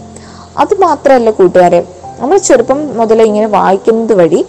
അത് 0.57 0.73
മാത്രമല്ല 0.79 1.31
കൂട്ടുകാരെ 1.31 1.83
നമ്മൾ 2.19 2.37
ചെറുപ്പം 2.37 2.97
മുതലേ 2.97 3.25
ഇങ്ങനെ 3.25 3.47
വായിക്കുന്നത് 3.47 4.13
വഴി 4.13 4.45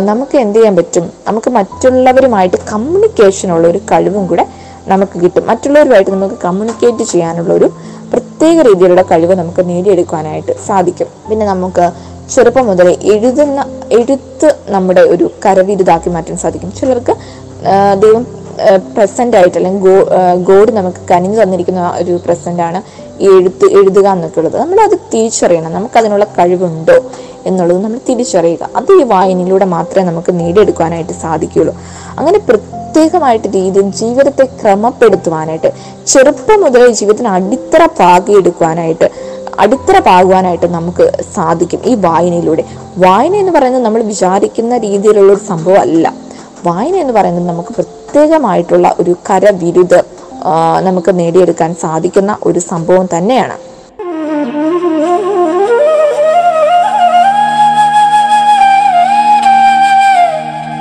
നമുക്ക് 0.00 0.36
എന്ത് 0.38 0.56
ചെയ്യാൻ 0.58 0.76
പറ്റും? 0.76 1.04
നമുക്ക് 1.28 1.50
മറ്റുള്ളവരുമായിട്ട് 1.50 2.58
കമ്മ്യൂണിക്കേഷൻ 2.72 3.52
ഉള്ള 3.52 3.66
ഒരു 3.68 3.80
കഴിവും 3.90 4.24
കൂടെ 4.26 4.44
നമുക്ക് 4.88 5.16
കിട്ടും. 5.22 5.44
മറ്റുള്ളവരുമായിട്ട് 5.46 6.10
നമുക്ക് 6.10 6.38
കമ്മ്യൂണിക്കേറ്റ് 6.44 7.04
ചെയ്യാനുള്ള 7.12 7.52
ഒരു 7.54 7.68
പ്രത്യേക 8.12 8.56
രീതിയിലുള്ള 8.68 9.02
കഴിവ് 9.02 9.34
നമുക്ക് 9.34 9.68
നേടിയെടുക്കാനായിട്ട് 9.68 10.52
സാധിക്കും. 10.66 11.08
പിന്നെ 11.28 11.46
നമുക്ക് 11.46 11.84
ചെറുപ്പം 12.34 12.66
മുതലേ 12.66 12.92
എഴുതുന്ന 13.12 13.60
എഴുത്ത് 13.98 14.48
നമ്മുടെ 14.68 15.00
ഒരു 15.00 15.30
കരവിരുതാക്കി 15.44 16.10
മാറ്റാൻ 16.16 16.36
സാധിക്കും. 16.44 16.72
ചിലർക്ക് 16.80 17.14
ദൈവം 18.02 18.22
പ്രസന്റ് 18.96 19.36
ആയിട്ട് 19.36 19.56
അല്ലെങ്കിൽ 19.58 19.82
ഗോ 19.88 19.94
ഗോഡ് 20.48 20.70
നമുക്ക് 20.78 21.00
കനിഞ്ഞു 21.10 21.42
തന്നിരിക്കുന്ന 21.42 21.82
ഒരു 22.00 22.20
പ്രസന്റ് 22.24 22.62
ആണ് 22.68 22.80
എഴുത്ത് 23.34 23.66
എഴുതുക 23.78 24.06
എന്നൊക്കെ 24.16 24.38
ഉള്ളത്. 24.40 24.56
നമ്മൾ 24.60 24.80
അത് 24.86 24.96
തിരിച്ചറിയണം. 25.12 25.72
നമുക്ക് 25.72 25.98
അതിനുള്ള 26.00 26.24
കഴിവുണ്ടോ? 26.38 26.96
എന്നുള്ളത് 27.46 27.84
നമ്മൾ 27.84 27.98
തിരിച്ചറിയുക. 28.08 28.68
അത് 28.76 28.92
ഈ 28.92 29.02
വായനയിലൂടെ 29.02 29.64
മാത്രമേ 29.64 30.04
നമുക്ക് 30.04 30.40
നേടിയെടുക്കാനായിട്ട് 30.40 31.12
സാധിക്കുകയുള്ളൂ. 31.12 31.74
അങ്ങനെ 32.18 32.38
പ്രത്യേകമായിട്ട് 32.38 33.48
രീതിയിൽ 33.48 33.90
ജീവിതത്തെ 33.90 34.44
ക്രമപ്പെടുത്തുവാനായിട്ട് 34.44 35.72
ചെറുപ്പം 36.06 36.60
മുതലേ 36.60 36.86
ജീവിതത്തിന് 36.86 37.28
അടിത്തറ 37.28 37.86
പാകിയെടുക്കുവാനായിട്ട് 37.86 39.10
അടിത്തറ 39.58 39.98
പാകുവാനായിട്ട് 39.98 40.66
നമുക്ക് 40.66 41.12
സാധിക്കും 41.34 41.80
ഈ 41.84 41.94
വായനയിലൂടെ. 41.94 42.64
വായന 42.96 43.34
എന്ന് 43.34 43.52
പറയുന്നത് 43.52 43.84
നമ്മൾ 43.84 44.02
വിചാരിക്കുന്ന 44.02 44.78
രീതിയിലുള്ള 44.78 45.32
ഒരു 45.32 45.40
സംഭവമല്ല. 45.40 46.12
വായന 46.66 46.94
എന്ന് 46.94 47.12
പറയുന്നത് 47.12 47.48
നമുക്ക് 47.48 47.72
പ്രത്യേകമായിട്ടുള്ള 47.72 48.94
ഒരു 49.00 49.16
കരവിരുത് 49.30 50.04
ആ, 50.44 50.80
നമുക്ക് 50.80 51.18
നേടിയെടുക്കാൻ 51.18 51.74
സാധിക്കുന്ന 51.74 52.36
ഒരു 52.42 52.58
സംഭവം 52.58 53.08
തന്നെയാണ്. 53.16 53.56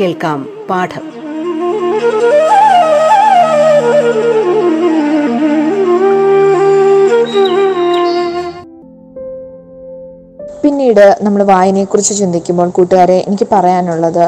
കേൾക്കാം 0.00 0.48
പാഠം. 0.70 1.04
പിന്നീട് 10.62 11.16
നമ്മൾ 11.22 11.42
വായനയെക്കുറിച്ച് 11.42 12.14
ചിന്തിക്കുമ്പോൾ 12.14 12.68
കൂട്ടുകാരെ 12.70 13.24
എനിക്ക് 13.28 13.46
പറയാനുള്ളത് 13.52 14.24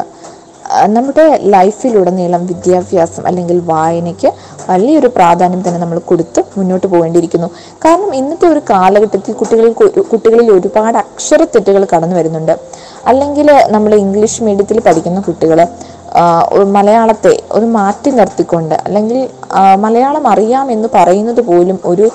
നമ്മുടെ 0.94 1.24
ലൈഫിലുടനീളം 1.54 2.42
വിദ്യാഭ്യാസം 2.50 3.24
അല്ലെങ്കിൽ 3.30 3.58
വായനയ്ക്ക് 3.70 4.30
വലിയൊരു 4.70 5.08
പ്രാധാന്യം 5.16 5.62
തന്നെ 5.66 5.80
നമ്മൾ 5.82 5.98
കൊടുത്ത് 6.10 6.40
മുന്നോട്ട് 6.56 6.86
പോകേണ്ടിയിരിക്കുന്നു. 6.92 7.48
കാരണം 7.84 8.10
ഇന്നത്തെ 8.20 8.46
ഒരു 8.52 8.60
കാലഘട്ടത്തിൽ 8.72 9.36
കുട്ടികളിൽ 9.40 9.72
കുട്ടികളിൽ 10.12 10.48
ഒരുപാട് 10.56 10.98
അക്ഷരത്തെറ്റുകൾ 11.04 11.84
കടന്നു 11.92 12.16
വരുന്നുണ്ട്. 12.18 12.54
അല്ലെങ്കിൽ 13.10 13.48
നമ്മൾ 13.74 13.92
ഇംഗ്ലീഷ് 14.04 14.42
മീഡിയത്തിൽ 14.48 14.80
പഠിക്കുന്ന 14.88 15.20
കുട്ടികൾ 15.28 15.60
മലയാളത്തെ 16.76 17.32
ഒരു 17.56 17.66
മാറ്റി 17.76 18.10
നിർത്തിക്കൊണ്ട് 18.18 18.76
അല്ലെങ്കിൽ 18.86 19.18
മലയാളം 19.84 20.24
അറിയാമെന്ന് 20.32 20.88
പറയുന്നത് 20.96 21.40
പോലും 21.48 21.78
ഒരു 21.90 22.06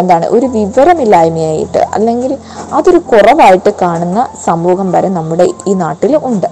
എന്താണ് 0.00 0.26
ഒരു 0.36 0.46
വിവരമില്ലായ്മയായിട്ട് 0.54 1.80
അല്ലെങ്കിൽ 1.96 2.32
അതൊരു 2.78 3.00
കുറവായിട്ട് 3.10 3.70
കാണുന്ന 3.82 4.20
സമൂഹം 4.46 4.88
വരെ 4.94 5.10
നമ്മുടെ 5.18 5.46
ഈ 5.70 5.74
നാട്ടിൽ 5.82 6.14
ഉണ്ട്. 6.30 6.48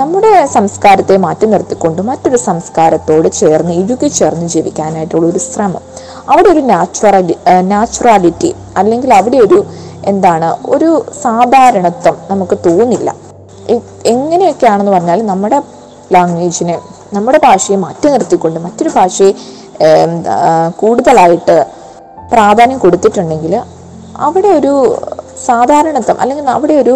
നമ്മുടെ 0.00 0.30
സംസ്കാരത്തെ 0.54 1.16
മാറ്റി 1.24 1.46
നിർത്തിക്കൊണ്ട് 1.52 2.00
മറ്റൊരു 2.08 2.38
സംസ്കാരത്തോട് 2.46 3.28
ചേർന്ന് 3.40 3.72
ഇഴുകി 3.80 4.08
ചേർന്ന് 4.18 4.46
ജീവിക്കാനായിട്ടുള്ള 4.54 5.26
ഒരു 5.32 5.40
ശ്രമം. 5.46 5.82
അവിടെ 6.30 6.48
ഒരു 6.54 6.62
നാച്ചുറാലി 6.70 7.34
നാച്ചുറാലിറ്റി 7.72 8.50
അല്ലെങ്കിൽ 8.80 9.10
അവിടെ 9.18 9.38
ഒരു 9.46 9.58
എന്താണ് 10.12 10.48
ഒരു 10.74 10.88
സാധാരണത്വം 11.24 12.16
നമുക്ക് 12.30 12.56
തോന്നില്ല. 12.66 13.08
എങ്ങനെയൊക്കെയാണെന്ന് 14.12 14.92
പറഞ്ഞാൽ 14.96 15.20
നമ്മുടെ 15.32 15.58
ലാംഗ്വേജിനെ 16.14 16.76
നമ്മുടെ 17.16 17.38
ഭാഷയെ 17.46 17.78
മാറ്റി 17.84 18.08
നിർത്തിക്കൊണ്ട് 18.14 18.58
മറ്റൊരു 18.66 18.90
ഭാഷയെ 18.98 19.32
കൂടുതലായിട്ട് 20.80 21.56
പ്രാധാന്യം 22.32 22.78
കൊടുത്തിട്ടുണ്ടെങ്കിൽ 22.78 23.54
അവിടെ 24.26 24.50
ഒരു 24.60 24.74
സാധാരണത്വം 25.46 26.20
അല്ലെങ്കിൽ 26.22 26.46
അവിടെ 26.50 26.74
ഒരു 26.82 26.94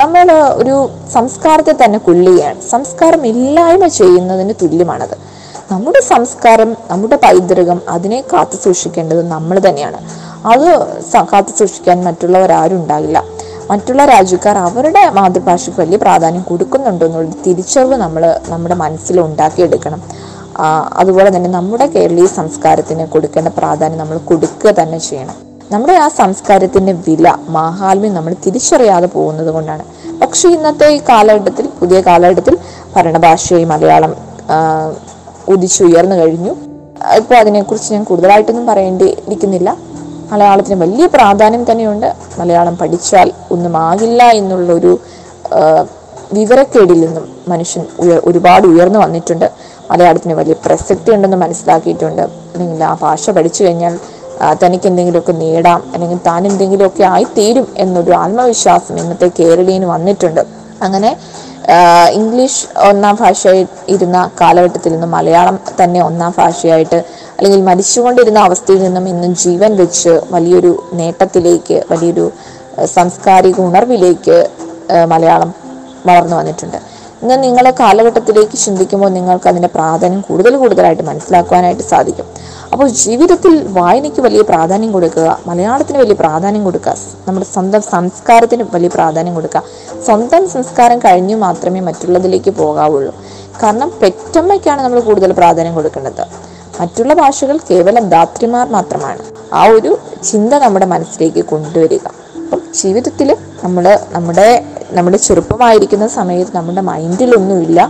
നമ്മൾ 0.00 0.28
ഒരു 0.60 0.74
സംസ്കാരത്തെ 1.14 1.74
തന്നെ 1.82 1.98
കൊല്ലുകയാണ്. 2.06 2.60
സംസ്കാരം 2.74 3.22
ഇല്ലായ്മ 3.32 3.86
ചെയ്യുന്നതിന് 4.00 4.54
തുല്യമാണത്. 4.62 5.16
നമ്മുടെ 5.72 6.00
സംസ്കാരം 6.12 6.70
നമ്മുടെ 6.90 7.16
പൈതൃകം 7.24 7.78
അതിനെ 7.94 8.18
കാത്തു 8.32 8.56
സൂക്ഷിക്കേണ്ടത് 8.64 9.22
നമ്മൾ 9.34 9.56
തന്നെയാണ്. 9.66 9.98
അത് 10.52 10.66
കാത്തു 11.32 11.52
സൂക്ഷിക്കാൻ 11.60 11.98
മറ്റുള്ളവർ 12.08 12.52
ആരും 12.60 12.78
ഉണ്ടാകില്ല. 12.80 13.18
മറ്റുള്ള 13.70 14.02
രാജ്യക്കാർ 14.14 14.56
അവരുടെ 14.68 15.02
മാതൃഭാഷയ്ക്ക് 15.18 15.80
വലിയ 15.82 15.98
പ്രാധാന്യം 16.04 16.42
കൊടുക്കുന്നുണ്ടോ 16.50 17.06
എന്നുള്ള 17.08 17.36
തിരിച്ചറിവ് 17.46 17.96
നമ്മൾ 18.04 18.22
നമ്മുടെ 18.52 18.76
മനസ്സിൽ 18.84 19.16
ഉണ്ടാക്കിയെടുക്കണം. 19.28 20.02
അതുപോലെ 21.02 21.28
തന്നെ 21.36 21.50
നമ്മുടെ 21.58 21.86
കേരളീയ 21.94 22.26
സംസ്കാരത്തിന് 22.40 23.04
കൊടുക്കേണ്ട 23.14 23.50
പ്രാധാന്യം 23.60 24.00
നമ്മൾ 24.02 24.18
കൊടുക്കുക 24.30 24.70
തന്നെ 24.80 24.98
ചെയ്യണം. 25.08 25.36
നമ്മുടെ 25.72 25.92
ആ 25.92 26.08
സംസ്കാരത്തിന്റെ 26.08 26.92
വില 27.06 27.28
മാഹാത്മ്യം 27.48 28.14
നമ്മൾ 28.14 28.32
തിരിച്ചറിയാതെ 28.46 29.06
പോകുന്നത് 29.06 29.50
കൊണ്ടാണ്. 29.54 29.84
പക്ഷേ 30.22 30.48
ഇന്നത്തെ 30.48 30.86
ഈ 30.88 30.98
കാലഘട്ടത്തിൽ 31.08 31.66
പുതിയ 31.80 32.00
കാലഘട്ടത്തിൽ 32.00 32.58
ഭരണഭാഷയായി 32.96 33.64
മലയാളം 33.64 34.12
ഉദിച്ചുയർന്നു 35.48 36.16
കഴിഞ്ഞു. 36.16 36.52
ഇപ്പോൾ 37.16 37.34
അതിനെക്കുറിച്ച് 37.34 37.92
ഞാൻ 37.92 38.04
കൂടുതലായിട്ടൊന്നും 38.04 38.66
പറയേണ്ടി 38.66 39.08
ഇരിക്കുന്നില്ല 39.26 39.76
മലയാളത്തിന് 40.32 40.80
വലിയ 40.80 41.06
പ്രാധാന്യം 41.06 41.64
തന്നെയുണ്ട്. 41.70 42.14
മലയാളം 42.38 42.76
പഠിച്ചാൽ 42.76 43.32
ഒന്നും 43.50 43.76
ആകില്ല 43.76 44.22
എന്നുള്ളൊരു 44.30 44.92
വിവരക്കേടിൽ 46.32 47.00
നിന്നും 47.00 47.24
മനുഷ്യൻ 47.48 47.86
ഉയർ 47.98 48.20
ഒരുപാട് 48.24 48.66
ഉയർന്നു 48.66 48.98
വന്നിട്ടുണ്ട്. 48.98 49.50
മലയാളത്തിന് 49.90 50.34
വലിയ 50.34 50.54
പ്രസക്തി 50.66 51.10
ഉണ്ടെന്ന് 51.10 51.36
മനസ്സിലാക്കിയിട്ടുണ്ട്. 51.36 52.22
അല്ലെങ്കിൽ 52.54 52.84
ആ 52.84 52.94
ഭാഷ 53.02 53.30
പഠിച്ചു 53.30 53.64
കഴിഞ്ഞാൽ 53.64 53.98
തനിക്ക് 54.62 54.86
എന്തെങ്കിലുമൊക്കെ 54.86 55.32
നേടാം 55.32 55.80
അല്ലെങ്കിൽ 55.94 56.18
താൻ 56.26 56.46
എന്തെങ്കിലുമൊക്കെ 56.46 57.02
ആയിത്തീരും 57.02 57.66
എന്നൊരു 57.76 58.12
ആത്മവിശ്വാസം 58.12 58.98
ഇന്നത്തെ 58.98 59.30
കേരളീയന് 59.40 59.84
വന്നിട്ടുണ്ട്. 59.84 60.42
അങ്ങനെ 60.82 61.10
ഇംഗ്ലീഷ് 62.12 62.64
ഒന്നാം 62.90 63.14
ഭാഷയായി 63.20 63.66
ഇരുന്ന 63.88 64.30
കാലഘട്ടത്തിൽ 64.40 64.92
നിന്നും 64.92 65.10
മലയാളം 65.10 65.58
തന്നെ 65.82 66.00
ഒന്നാം 66.02 66.34
ഭാഷയായിട്ട് 66.38 66.98
അല്ലെങ്കിൽ 67.36 67.60
മരിച്ചുകൊണ്ടിരുന്ന 67.62 68.38
അവസ്ഥയിൽ 68.38 68.82
നിന്നും 68.82 69.08
ഇന്നും 69.08 69.34
ജീവൻ 69.34 69.76
വെച്ച് 69.76 70.20
വലിയൊരു 70.30 70.72
നേട്ടത്തിലേക്ക് 70.92 71.84
വലിയൊരു 71.92 72.26
സാംസ്കാരിക 72.94 73.60
ഉണർവിലേക്ക് 73.60 74.36
മലയാളം 75.08 75.54
വളർന്നു 76.06 76.36
വന്നിട്ടുണ്ട്. 76.36 76.78
ഇന്ന് 77.24 77.36
നിങ്ങളെ 77.42 77.70
കാലഘട്ടത്തിലേക്ക് 77.80 78.56
ചിന്തിക്കുമ്പോൾ 78.62 79.08
നിങ്ങൾക്ക് 79.08 79.46
അതിന്റെ 79.50 79.68
പ്രാധാന്യം 79.74 80.20
കൂടുതൽ 80.26 80.56
കൂടുതലായിട്ട് 80.62 81.02
മനസ്സിലാക്കുവാനായിട്ട് 81.02 81.84
സാധിക്കും. 81.92 82.26
അപ്പോൾ 82.72 82.88
ജീവിതത്തിൽ 83.02 83.52
വായനയ്ക്ക് 83.76 84.22
വലിയ 84.26 84.42
പ്രാധാന്യം 84.50 84.90
കൊടുക്കുക 84.92 85.28
മലയാളത്തിന് 85.46 85.98
വലിയ 85.98 86.16
പ്രാധാന്യം 86.22 86.64
കൊടുക്കുക 86.64 86.94
നമ്മുടെ 87.28 87.46
സ്വന്തം 87.52 87.82
സംസ്കാരത്തിന് 87.94 88.64
വലിയ 88.74 88.90
പ്രാധാന്യം 88.96 89.34
കൊടുക്കുക. 89.34 89.62
സ്വന്തം 90.06 90.48
സംസ്കാരം 90.54 90.98
കഴിഞ്ഞു 90.98 91.36
മാത്രമേ 91.36 91.80
മറ്റുള്ളതിലേക്ക് 91.88 92.50
പോകാവുള്ളൂ. 92.50 93.14
കാരണം 93.62 93.92
പെറ്റമ്മയ്ക്കാണ് 94.02 94.82
നമ്മൾ 94.82 95.00
കൂടുതൽ 95.00 95.32
പ്രാധാന്യം 95.32 95.74
കൊടുക്കേണ്ടത്. 95.74 96.24
മറ്റുള്ള 96.80 97.14
ഭാഷകൾ 97.22 97.56
കേവലം 97.70 98.04
ദാത്രിമാർ 98.14 98.68
മാത്രമാണ്. 98.76 99.24
ആ 99.54 99.64
ഒരു 99.76 99.98
ചിന്ത 100.30 100.54
നമ്മുടെ 100.66 100.86
മനസ്സിലേക്ക് 100.94 101.44
കൊണ്ടുവരിക. 101.54 102.06
അപ്പം 102.44 102.60
ജീവിതത്തിൽ 102.80 103.36
നമ്മൾ 103.64 103.84
നമ്മുടെ 104.12 104.48
നമ്മുടെ 104.94 105.18
ചെറുപ്പമായിരിക്കുന്ന 105.26 106.06
സമയത്ത് 106.18 106.56
നമ്മുടെ 106.56 106.80
മൈൻഡിലൊന്നുമില്ല. 106.80 107.80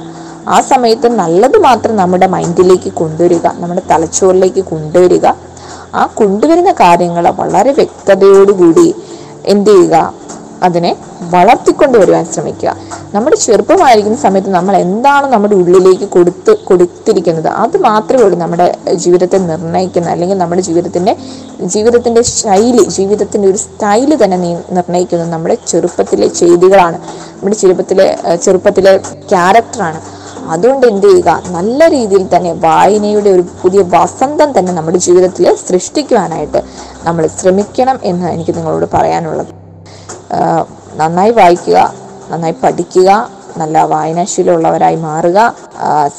ആ 0.49 0.61
സമയത്ത് 0.61 1.09
നല്ലത് 1.23 1.59
മാത്രം 1.59 1.95
നമ്മുടെ 1.97 2.27
മൈൻഡിലേക്ക് 2.27 2.91
കൊണ്ടുവരിക 3.01 3.47
നമ്മുടെ 3.63 3.83
തലച്ചോറിലേക്ക് 3.91 4.65
കൊണ്ടുവരിക. 4.73 5.27
ആ 5.95 6.03
കൊണ്ടുവരുന്ന 6.21 6.73
കാര്യങ്ങൾ 6.73 7.25
വളരെ 7.41 7.73
വ്യക്തതയോടുകൂടി 7.73 8.89
എന്ത് 9.53 9.71
ചെയ്യുക 9.71 9.97
അതിനെ 10.67 10.91
വളർത്തിക്കൊണ്ട് 11.35 11.97
വരുവാൻ 11.99 12.25
ശ്രമിക്കുക. 12.33 12.71
നമ്മുടെ 13.15 13.37
ചെറുപ്പമായിരിക്കുന്ന 13.37 14.19
സമയത്ത് 14.25 14.51
നമ്മൾ 14.51 14.75
എന്താണ് 14.77 15.27
നമ്മുടെ 15.35 15.55
ഉള്ളിലേക്ക് 15.55 16.07
കൊടുത്ത് 16.17 16.53
കൊടുത്തിരിക്കുന്നത്? 16.69 17.49
അത് 17.63 17.77
മാത്രമേ 17.89 18.23
ഉള്ളൂ 18.27 18.39
നമ്മുടെ 18.45 18.67
ജീവിതത്തെ 19.05 19.39
നിർണയിക്കുന്ന 19.51 20.11
അല്ലെങ്കിൽ 20.15 20.39
നമ്മുടെ 20.43 20.63
ജീവിതത്തിന്റെ 20.69 21.15
ജീവിതത്തിന്റെ 21.75 22.23
ശൈലി 22.23 22.85
ജീവിതത്തിന്റെ 22.97 23.49
ഒരു 23.49 23.57
സ്റ്റൈൽ 23.57 24.11
തന്നെ 24.25 24.39
നിർണയിക്കുന്നത് 24.79 25.31
നമ്മുടെ 25.37 25.57
ചെറുപ്പത്തിലെ 25.73 26.29
ചെയ്തികളാണ്. 26.41 26.99
നമ്മുടെ 27.37 27.57
ചെറുപ്പത്തിലെ 27.63 28.09
ചെറുപ്പത്തിലെ 28.45 28.93
ക്യാരക്ടറാണ്. 29.33 30.01
അതുകൊണ്ട് 30.53 30.87
എന്ത് 30.87 31.07
ചെയ്യുക? 31.07 31.31
നല്ല 31.57 31.89
രീതിയിൽ 31.89 32.25
തന്നെ 32.37 32.53
വായനയുടെ 32.65 33.31
ഒരു 33.31 33.45
പുതിയ 33.63 33.83
വസന്തം 33.95 34.49
തന്നെ 34.59 34.73
നമ്മുടെ 34.79 34.99
ജീവിതത്തിൽ 34.99 35.45
സൃഷ്ടിക്കുവാനായിട്ട് 35.69 36.61
നമ്മൾ 37.05 37.27
ശ്രമിക്കണം 37.41 37.99
എന്ന് 38.11 38.27
എനിക്ക് 38.35 38.55
നിങ്ങളോട് 38.57 38.87
പറയാനുള്ളത്. 38.95 39.53
നന്നായി 40.97 41.31
വായിക്കുക 41.31 41.79
നന്നായി 42.31 42.55
പഠിക്കുക 42.63 43.11
നല്ല 43.57 43.83
വായനാശീലമുള്ളവരായി 43.85 44.97
മാറുക. 44.97 45.39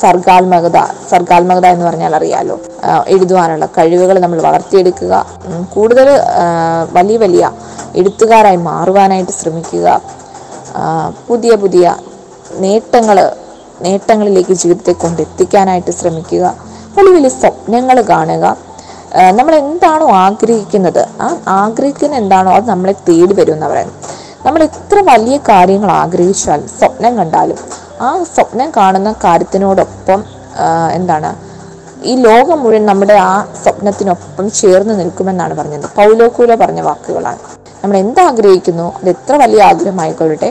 സർഗാത്മകത 0.02 0.78
സർഗാത്മകത 1.12 1.66
എന്ന് 1.66 1.86
പറഞ്ഞാൽ 1.86 2.16
അറിയാലോ. 2.16 2.60
എഴുതുവാനുള്ള 3.08 3.66
കഴിവുകൾ 3.66 4.20
നമ്മൾ 4.20 4.42
വളർത്തിയെടുക്കുക. 4.42 5.14
കൂടുതൽ 5.74 6.10
വലിയ 6.92 7.18
വലിയ 7.18 7.52
എഴുത്തുകാരായി 7.96 8.60
മാറുവാനായിട്ട് 8.70 9.32
ശ്രമിക്കുക. 9.32 10.02
പുതിയ 11.28 11.56
പുതിയ 11.56 11.96
നേട്ടങ്ങൾ 12.64 13.18
നേട്ടങ്ങളിലേക്ക് 13.82 14.54
ജീവിതത്തെ 14.54 14.92
കൊണ്ടെത്തിക്കാനായിട്ട് 14.92 15.92
ശ്രമിക്കുക. 15.92 16.46
വലിയ 16.98 17.14
വലിയ 17.14 17.30
സ്വപ്നങ്ങൾ 17.30 18.02
കാണുക. 18.02 18.46
നമ്മൾ 19.40 19.56
എന്താണോ 19.56 20.08
ആഗ്രഹിക്കുന്നത് 20.12 21.08
ആ 21.22 21.38
ആഗ്രഹിക്കുന്ന 21.48 22.16
എന്താണോ 22.16 22.52
അത് 22.52 22.70
നമ്മളെ 22.70 22.94
തേടി 23.10 23.34
വരും 23.34 23.54
എന്ന് 23.54 23.66
പറയുന്നത്. 23.66 24.05
നമ്മൾ 24.46 24.62
എത്ര 24.70 24.98
വലിയ 25.10 25.38
കാര്യങ്ങൾ 25.50 25.90
ആഗ്രഹിച്ചാലും 26.02 26.68
സ്വപ്നം 26.78 27.14
കണ്ടാലും 27.20 27.60
ആ 28.06 28.10
സ്വപ്നം 28.34 28.70
കാണുന്ന 28.78 29.10
കാര്യത്തിനോടൊപ്പം 29.24 30.20
എന്താണ് 30.98 31.30
ഈ 32.10 32.14
ലോകം 32.26 32.60
മുഴുവൻ 32.64 32.84
നമ്മുടെ 32.90 33.16
ആ 33.30 33.34
സ്വപ്നത്തിനൊപ്പം 33.62 34.46
ചേർന്ന് 34.60 34.94
നിൽക്കുമെന്നാണ് 35.00 35.54
പറഞ്ഞത്. 35.60 35.86
പൗലോക്കൂല 35.98 36.56
പറഞ്ഞ 36.56 36.82
വാക്കുകളാണ്. 36.88 37.40
നമ്മൾ 37.84 37.96
എന്താഗ്രഹിക്കുന്നു 38.04 38.88
അത് 39.00 39.10
എത്ര 39.16 39.34
വലിയ 39.44 39.62
ആഗ്രഹമായിക്കൊള്ളട്ടെ 39.72 40.50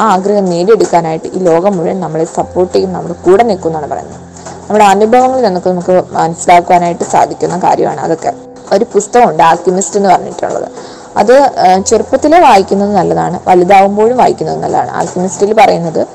ആ 0.00 0.02
ആഗ്രഹം 0.14 0.46
നേടിയെടുക്കാനായിട്ട് 0.52 1.28
ഈ 1.36 1.40
ലോകം 1.48 1.72
മുഴുവൻ 1.78 1.98
നമ്മളെ 2.06 2.26
സപ്പോർട്ട് 2.38 2.72
ചെയ്യും 2.74 2.92
നമ്മൾ 2.96 3.12
കൂടെ 3.26 3.44
നിൽക്കും 3.50 3.70
എന്നാണ് 3.70 3.88
പറയുന്നത്. 3.92 4.22
നമ്മുടെ 4.68 4.86
അനുഭവങ്ങളിൽ 4.94 5.44
നിന്നൊക്കെ 5.46 5.70
നമുക്ക് 5.74 5.96
മനസ്സിലാക്കുവാനായിട്ട് 6.18 7.04
സാധിക്കുന്ന 7.14 7.58
കാര്യമാണ് 7.66 8.00
അതൊക്കെ. 8.06 8.32
ഒരു 8.74 8.84
പുസ്തകമുണ്ട് 8.94 9.42
ആൽക്കിമിസ്റ്റ് 9.50 9.98
എന്ന് 10.00 10.10
പറഞ്ഞിട്ടുള്ളത്. 10.14 10.68
അത് 11.16 11.34
ചെറുപ്പത്തിൽ 11.86 12.32
വായിക്കുന്നത് 12.40 12.92
നല്ലതാണ്. 12.96 13.40
വലുതാവുമ്പോഴും 13.48 14.16
വായിക്കുന്നത് 14.16 14.58
നല്ലതാണ്. 14.64 14.90
ആൽക്കമിസ്റ്റിൽ 14.90 15.52
പറയുന്നത് 15.52 16.06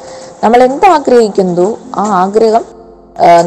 നമ്മൾ 0.43 0.63
എന്താഗ്രഹിക്കുന്നതോ 0.63 1.77
ആ 1.95 2.03
ആഗ്രഹം 2.21 2.63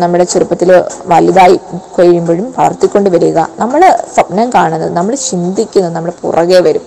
നമ്മുടെ 0.00 0.24
ചെറുപ്പത്തിൽ 0.24 0.70
വലുതായി 1.06 1.56
കഴിയുമ്പോഴും 1.98 2.54
വളർത്തിക്കൊണ്ട് 2.58 3.10
വരിക. 3.10 3.38
നമ്മൾ 3.58 3.80
സ്വപ്നം 4.14 4.50
കാണുന്നത് 4.54 4.96
നമ്മൾ 4.96 5.14
ചിന്തിക്കുന്നത് 5.14 5.94
നമ്മൾ 5.96 6.12
പുറകെ 6.22 6.60
വരും. 6.66 6.84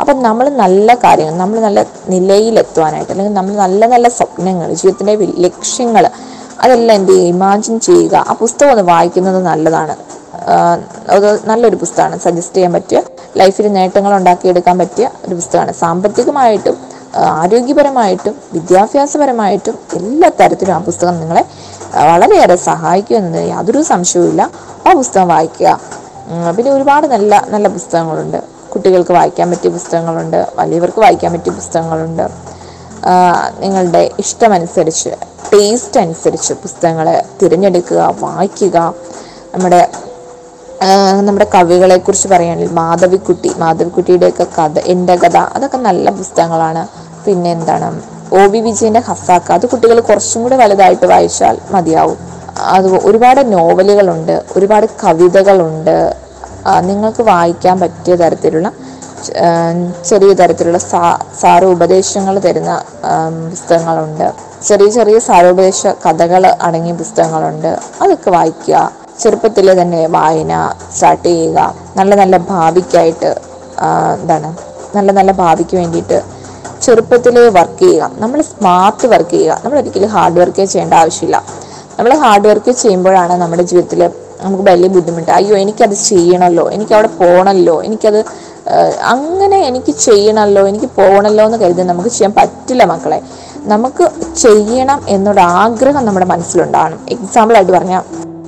അപ്പം 0.00 0.22
നമ്മൾ 0.22 0.48
നല്ല 0.48 0.94
കാര്യങ്ങൾ 0.94 1.34
നമ്മൾ 1.42 1.58
നല്ല 1.60 1.80
നിലയിലെത്തുവാനായിട്ട് 2.08 3.10
അല്ലെങ്കിൽ 3.10 3.34
നമ്മൾ 3.34 3.54
നല്ല 3.56 3.86
നല്ല 3.86 4.08
സ്വപ്നങ്ങൾ 4.08 4.68
ജീവിതത്തിന്റെ 4.72 5.14
ലക്ഷ്യങ്ങൾ 5.46 6.06
അതെല്ലാം 6.62 6.94
എന്ത് 6.96 7.12
ചെയ്യുക? 7.12 7.34
ഇമാജിൻ 7.34 7.80
ചെയ്യുക. 7.80 8.24
ആ 8.28 8.32
പുസ്തകം 8.32 8.70
ഒന്ന് 8.70 8.82
വായിക്കുന്നത് 8.82 9.46
നല്ലതാണ്. 9.46 9.96
അത് 11.16 11.48
നല്ലൊരു 11.50 11.76
പുസ്തകമാണ്. 11.76 12.16
സജസ്റ്റ് 12.18 12.56
ചെയ്യാൻ 12.56 12.72
പറ്റിയ 12.72 13.00
ലൈഫിൽ 13.40 13.66
നേട്ടങ്ങൾ 13.76 14.12
ഉണ്ടാക്കിയെടുക്കാൻ 14.18 14.76
പറ്റിയ 14.82 15.06
ഒരു 15.26 15.34
പുസ്തകമാണ്. 15.34 15.72
സാമ്പത്തികമായിട്ടും 15.82 16.76
ആരോഗ്യപരമായിട്ടും 17.42 18.34
വിദ്യാഭ്യാസപരമായിട്ടും 18.54 19.76
എല്ലാ 19.98 20.28
തരത്തിലും 20.40 20.74
ആ 20.76 20.78
പുസ്തകം 20.88 21.14
നിങ്ങളെ 21.20 21.44
വളരെയേറെ 22.10 22.56
സഹായിക്കും 22.56 23.16
സഹായിക്കുമെന്നത് 23.16 23.44
യാതൊരു 23.54 23.80
സംശയവുമില്ല 23.90 24.42
ആ 24.86 24.92
പുസ്തകം 25.00 25.28
വായിക്കുക. 25.34 25.68
പിന്നെ 26.56 26.70
ഒരുപാട് 26.76 27.06
നല്ല 27.14 27.32
നല്ല 27.54 27.66
പുസ്തകങ്ങളുണ്ട്. 27.76 28.38
കുട്ടികൾക്ക് 28.72 29.12
വായിക്കാൻ 29.18 29.46
പറ്റിയ 29.52 29.70
പുസ്തകങ്ങളുണ്ട്. 29.70 30.40
വലിയവർക്ക് 30.58 31.00
വായിക്കാൻ 31.04 31.30
പറ്റിയ 31.34 31.52
പുസ്തകങ്ങളുണ്ട്. 31.60 32.26
നിങ്ങളുടെ 33.62 34.02
ഇഷ്ടമനുസരിച്ച് 34.22 35.12
ടേസ്റ്റ് 35.52 36.00
അനുസരിച്ച് 36.00 36.52
പുസ്തകങ്ങൾ 36.62 37.08
തിരഞ്ഞെടുക്കുക 37.40 38.00
വായിക്കുക. 38.24 38.78
നമ്മുടെ 39.54 39.80
നമ്മുടെ 41.26 41.46
കവികളെ 41.54 41.96
കുറിച്ച് 41.96 42.28
പറയുകയാണെങ്കിൽ 42.28 42.74
മാധവിക്കുട്ടി 42.80 43.50
മാധവിക്കുട്ടിയുടെയൊക്കെ 43.62 44.46
കഥ 44.58 44.78
എന്റെ 44.92 45.14
കഥ 45.22 45.36
അതൊക്കെ 45.56 45.78
നല്ല 45.88 46.10
പുസ്തകങ്ങളാണ്. 46.18 46.82
പിന്നെ 47.26 47.50
എന്താണ്? 47.56 47.88
ഒ 48.38 48.40
വി 48.52 48.60
വിജയന്റെ 48.66 49.02
ഹസാക്ക 49.08 49.52
അത് 49.56 49.66
കുട്ടികൾ 49.72 49.98
കുറച്ചും 50.08 50.42
കൂടെ 50.44 50.56
വലുതായിട്ട് 50.62 51.06
വായിച്ചാൽ 51.12 51.56
മതിയാവും. 51.74 52.18
അത് 52.76 52.88
ഒരുപാട് 53.08 53.40
നോവലുകളുണ്ട് 53.52 54.34
ഒരുപാട് 54.56 54.86
കവിതകളുണ്ട്. 55.04 55.96
നിങ്ങൾക്ക് 56.88 57.22
വായിക്കാൻ 57.32 57.76
പറ്റിയ 57.82 58.14
തരത്തിലുള്ള 58.22 58.68
ചെറിയ 60.10 60.30
തരത്തിലുള്ള 60.40 60.78
സാ 60.90 61.02
സാരോപദേശങ്ങൾ 61.42 62.34
തരുന്ന 62.46 62.72
പുസ്തകങ്ങളുണ്ട്. 63.50 64.26
ചെറിയ 64.68 64.88
ചെറിയ 64.96 65.18
സാരോപദേശ 65.28 65.80
കഥകൾ 66.04 66.42
അടങ്ങിയ 66.66 66.94
പുസ്തകങ്ങളുണ്ട്. 67.00 67.70
അതൊക്കെ 68.02 68.30
വായിക്കുക. 68.36 68.76
ചെറുപ്പത്തിലെ 69.20 69.72
തന്നെ 69.80 70.00
വായന 70.16 70.52
സ്റ്റാർട്ട് 70.94 71.26
ചെയ്യുക. 71.28 71.58
നല്ല 71.98 72.14
നല്ല 72.22 72.36
ഭാവിക്കായിട്ട് 72.52 73.30
എന്താണ് 74.20 74.48
നല്ല 74.96 75.10
നല്ല 75.18 75.32
ഭാവിക്ക് 75.42 75.76
വേണ്ടിയിട്ട് 75.80 76.18
ചെറുപ്പത്തിൽ 76.84 77.36
വർക്ക് 77.58 77.84
ചെയ്യുക. 77.84 78.10
നമ്മൾ 78.22 78.38
സ്മാർട്ട് 78.50 79.06
വർക്ക് 79.12 79.34
ചെയ്യുക. 79.36 79.60
നമ്മൾ 79.64 79.76
ഒരിക്കലും 79.82 80.10
ഹാർഡ് 80.16 80.38
വർക്ക് 80.42 80.64
ചെയ്യേണ്ട 80.72 80.94
ആവശ്യമില്ല. 81.02 81.36
നമ്മൾ 81.98 82.12
ഹാർഡ് 82.24 82.46
വർക്ക് 82.50 82.72
ചെയ്യുമ്പോഴാണ് 82.82 83.34
നമ്മുടെ 83.42 83.64
ജീവിതത്തിൽ 83.70 84.00
നമുക്ക് 84.44 84.64
വലിയ 84.70 84.88
ബുദ്ധിമുട്ട്. 84.96 85.30
അയ്യോ 85.38 85.54
എനിക്കത് 85.64 85.96
ചെയ്യണമല്ലോ 86.10 86.64
എനിക്ക് 86.76 86.94
അവിടെ 86.96 87.10
പോകണമല്ലോ 87.20 87.76
എനിക്കത് 87.88 88.20
അങ്ങനെ 89.12 89.58
എനിക്ക് 89.68 89.92
ചെയ്യണമല്ലോ 90.06 90.62
എനിക്ക് 90.70 90.88
പോകണമല്ലോ 90.98 91.44
എന്ന് 91.48 91.58
കരുതി 91.62 91.82
നമുക്ക് 91.92 92.10
ചെയ്യാൻ 92.16 92.32
പറ്റില്ല 92.40 92.84
മക്കളെ. 92.92 93.18
നമുക്ക് 93.72 94.04
ചെയ്യണം 94.44 95.00
എന്നൊരു 95.14 95.42
ആഗ്രഹം 95.62 96.02
നമ്മുടെ 96.08 96.26
മനസ്സിലുണ്ടാകണം 96.32 97.00
എക്സാമ്പിളായിട്ട് 97.16 97.72
പറഞ്ഞാൽ 97.78 98.02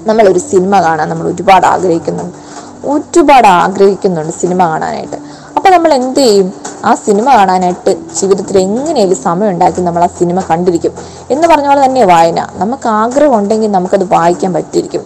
നമ്മളൊരു 0.07 0.39
സിനിമ 0.39 0.81
കാണാൻ 0.81 1.09
നമ്മൾ 1.09 1.27
ഒരുപാട് 1.27 1.67
ആഗ്രഹിക്കുന്നുണ്ട് 1.67 2.57
ഒരുപാട് 2.87 3.47
ആഗ്രഹിക്കുന്നുണ്ട് 3.47 4.33
സിനിമ 4.33 4.67
കാണാനായിട്ട്. 4.67 5.17
അപ്പോൾ 5.57 5.71
നമ്മൾ 5.71 5.95
എന്ത് 5.95 6.21
ചെയ്യും? 6.21 6.53
ആ 6.85 6.95
സിനിമ 6.95 7.35
കാണാനായിട്ട് 7.35 7.91
ജീവിതത്തിൽ 7.91 8.59
എങ്ങനെയും 8.59 9.15
സമയം 9.15 9.51
ഉണ്ടാക്കി 9.51 9.81
നമ്മൾ 9.81 10.03
ആ 10.03 10.07
സിനിമ 10.07 10.41
കണ്ടിരിക്കും. 10.41 10.93
എന്ന് 11.31 11.49
പറഞ്ഞ 11.49 11.67
പോലെ 11.67 11.85
തന്നെ 11.85 12.05
വായന. 12.05 12.49
നമുക്ക് 12.55 12.89
ആഗ്രഹം 12.89 13.39
ഉണ്ടെങ്കിൽ 13.39 13.71
നമുക്കത് 13.71 14.05
വായിക്കാൻ 14.05 14.53
പറ്റിയിരിക്കും. 14.53 15.05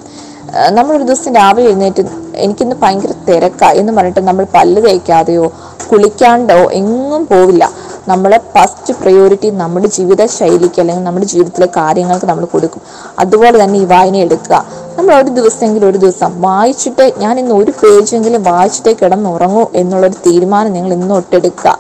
നമ്മളൊരു 0.71 1.03
ദിവസം 1.03 1.35
രാവിലെ 1.35 1.69
എഴുന്നേറ്റ് 1.69 2.03
എനിക്കിന്ന് 2.35 2.77
ഭയങ്കര 2.83 3.13
തിരക്കാ. 3.29 3.71
എന്ന് 3.71 3.93
പറഞ്ഞിട്ട് 3.93 4.21
നമ്മൾ 4.21 4.47
പല്ല് 4.55 4.83
തേക്കാതെയോ 4.83 5.53
കുളിക്കാണ്ടോ 5.93 6.55
എങ്ങും 6.55 7.27
പോവില്ല. 7.27 7.71
നമ്മളെ 8.09 8.39
ഫസ്റ്റ് 8.39 8.95
പ്രയോറിറ്റി 8.95 9.51
നമ്മുടെ 9.51 9.87
ജീവിത 9.87 10.27
ശൈലിക്ക് 10.27 10.81
അല്ലെങ്കിൽ 10.81 11.05
നമ്മുടെ 11.05 11.27
ജീവിതത്തിലെ 11.27 11.69
കാര്യങ്ങൾക്ക് 11.77 12.27
നമ്മൾ 12.27 12.45
കൊടുക്കും. 12.45 12.83
അതുപോലെ 13.19 13.65
തന്നെ 13.65 13.79
ഈ 13.79 13.85
വായന 13.85 14.17
എടുക്കുക. 14.17 14.65
നമ്മൾ 15.01 15.15
ഒരു 15.15 15.29
ദിവസമെങ്കിലും 15.29 15.89
ഒരു 15.89 15.99
ദിവസം 15.99 16.31
വായിച്ചിട്ട് 16.41 17.13
ഞാൻ 17.19 17.39
ഇന്ന് 17.39 17.55
ഒരു 17.55 17.71
പേജെങ്കിലും 17.71 18.43
വായിച്ചിട്ടേ 18.43 18.93
കിടന്നുറങ്ങൂ 18.93 19.63
എന്നുള്ളൊരു 19.75 20.15
തീരുമാനം 20.27 20.73
നിങ്ങൾ 20.73 20.93
ഇന്ന് 20.93 21.15
ഒട്ടെടുക്കുക 21.15 21.71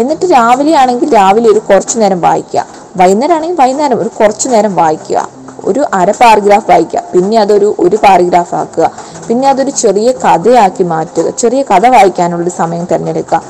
എന്നിട്ട് 0.00 0.26
രാവിലെ 0.32 0.72
ആണെങ്കിൽ 0.76 1.14
രാവിലെ 1.14 1.48
ഒരു 1.50 1.58
കുറച്ചു 1.58 1.98
നേരം 1.98 2.20
വായിക്കുക. 2.20 2.66
വൈകുന്നേരം 2.96 3.34
ആണെങ്കിൽ 3.34 3.56
വൈകുന്നേരം 3.60 4.00
ഒരു 4.00 4.08
കുറച്ചു 4.08 4.48
നേരം 4.48 4.74
വായിക്കുക. 4.74 5.28
ഒരു 5.64 5.82
അര 5.94 6.10
പാരഗ്രാഫ് 6.10 6.70
വായിക്കുക. 6.70 7.02
പിന്നെ 7.12 7.38
അതൊരു 7.40 7.74
ഒരു 7.78 7.96
പാരഗ്രാഫ് 7.96 8.54
ആക്കുക. 8.54 8.90
പിന്നെ 9.28 9.48
അതൊരു 9.48 9.70
ചെറിയ 9.82 10.12
കഥയാക്കി 10.24 10.82
മാറ്റുക. 10.82 11.30
ചെറിയ 11.30 11.62
കഥ 11.62 11.86
വായിക്കാനുള്ളൊരു 11.86 12.50
സമയം 12.50 12.84
തിരഞ്ഞെടുക്കുക. 12.84 13.42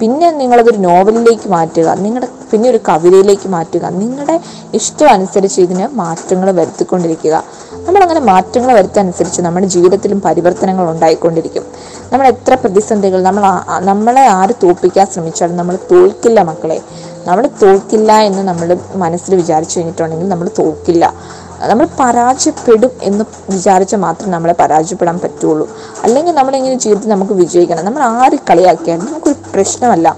പിന്നെ 0.00 0.30
നിങ്ങളതൊരു 0.30 0.76
നോവലിലേക്ക് 0.76 1.48
മാറ്റുക. 1.48 1.88
നിങ്ങളുടെ 2.04 2.28
പിന്നെ 2.50 2.70
ഒരു 2.70 2.80
കവിതയിലേക്ക് 2.88 3.48
മാറ്റുക. 3.48 3.84
നിങ്ങളുടെ 4.02 4.40
ഇഷ്ടം 4.74 5.08
അനുസരിച്ച് 5.10 5.60
ഇതിന് 5.60 5.88
മാറ്റങ്ങൾ 6.02 6.50
വരുത്തിക്കൊണ്ടിരിക്കുക. 6.50 7.42
നമ്മളങ്ങനെ 7.88 8.20
മാറ്റങ്ങൾ 8.20 8.72
വരുത്തനുസരിച്ച് 8.72 9.42
നമ്മുടെ 9.42 9.66
ജീവിതത്തിലും 9.66 10.20
പരിവർത്തനങ്ങൾ 10.20 10.90
ഉണ്ടായിക്കൊണ്ടിരിക്കും. 10.90 11.64
നമ്മൾ 12.12 12.26
എത്ര 12.26 12.54
പ്രതിസന്ധികൾ 12.54 13.22
നമ്മൾ 13.22 13.44
നമ്മളെ 13.80 14.20
ആര് 14.20 14.54
തോൽപ്പിക്കാൻ 14.62 15.06
ശ്രമിച്ചാലും 15.06 15.56
നമ്മൾ 15.56 15.78
തോൽക്കില്ല 15.92 16.42
മക്കളെ. 16.42 16.80
നമ്മൾ 17.26 17.48
തോൽക്കില്ല 17.62 18.12
എന്ന് 18.12 18.48
നമ്മൾ 18.48 18.78
മനസ്സിൽ 18.94 19.34
വിചാരിച്ചു 19.34 19.78
കഴിഞ്ഞിട്ടുണ്ടെങ്കിൽ 19.78 20.28
നമ്മൾ 20.28 20.50
തോൽക്കില്ല. 20.58 21.14
നമ്മൾ 21.62 21.88
പരാജയപ്പെടും 22.00 22.90
എന്ന് 23.02 23.24
വിചാരിച്ചാൽ 23.50 23.98
മാത്രമേ 23.98 24.32
നമ്മളെ 24.32 24.54
പരാജയപ്പെടാൻ 24.60 25.18
പറ്റുള്ളൂ. 25.18 25.68
അല്ലെങ്കിൽ 26.04 26.32
നമ്മളിങ്ങനെ 26.32 26.74
ജീവിതത്തിൽ 26.74 27.08
നമുക്ക് 27.08 27.32
വിജയിക്കണം. 27.32 27.84
നമ്മൾ 27.84 28.02
ആര് 28.02 28.38
കളിയാക്കിയാലും 28.50 29.06
നമുക്കൊരു 29.06 29.34
പ്രശ്നമല്ല. 29.54 30.16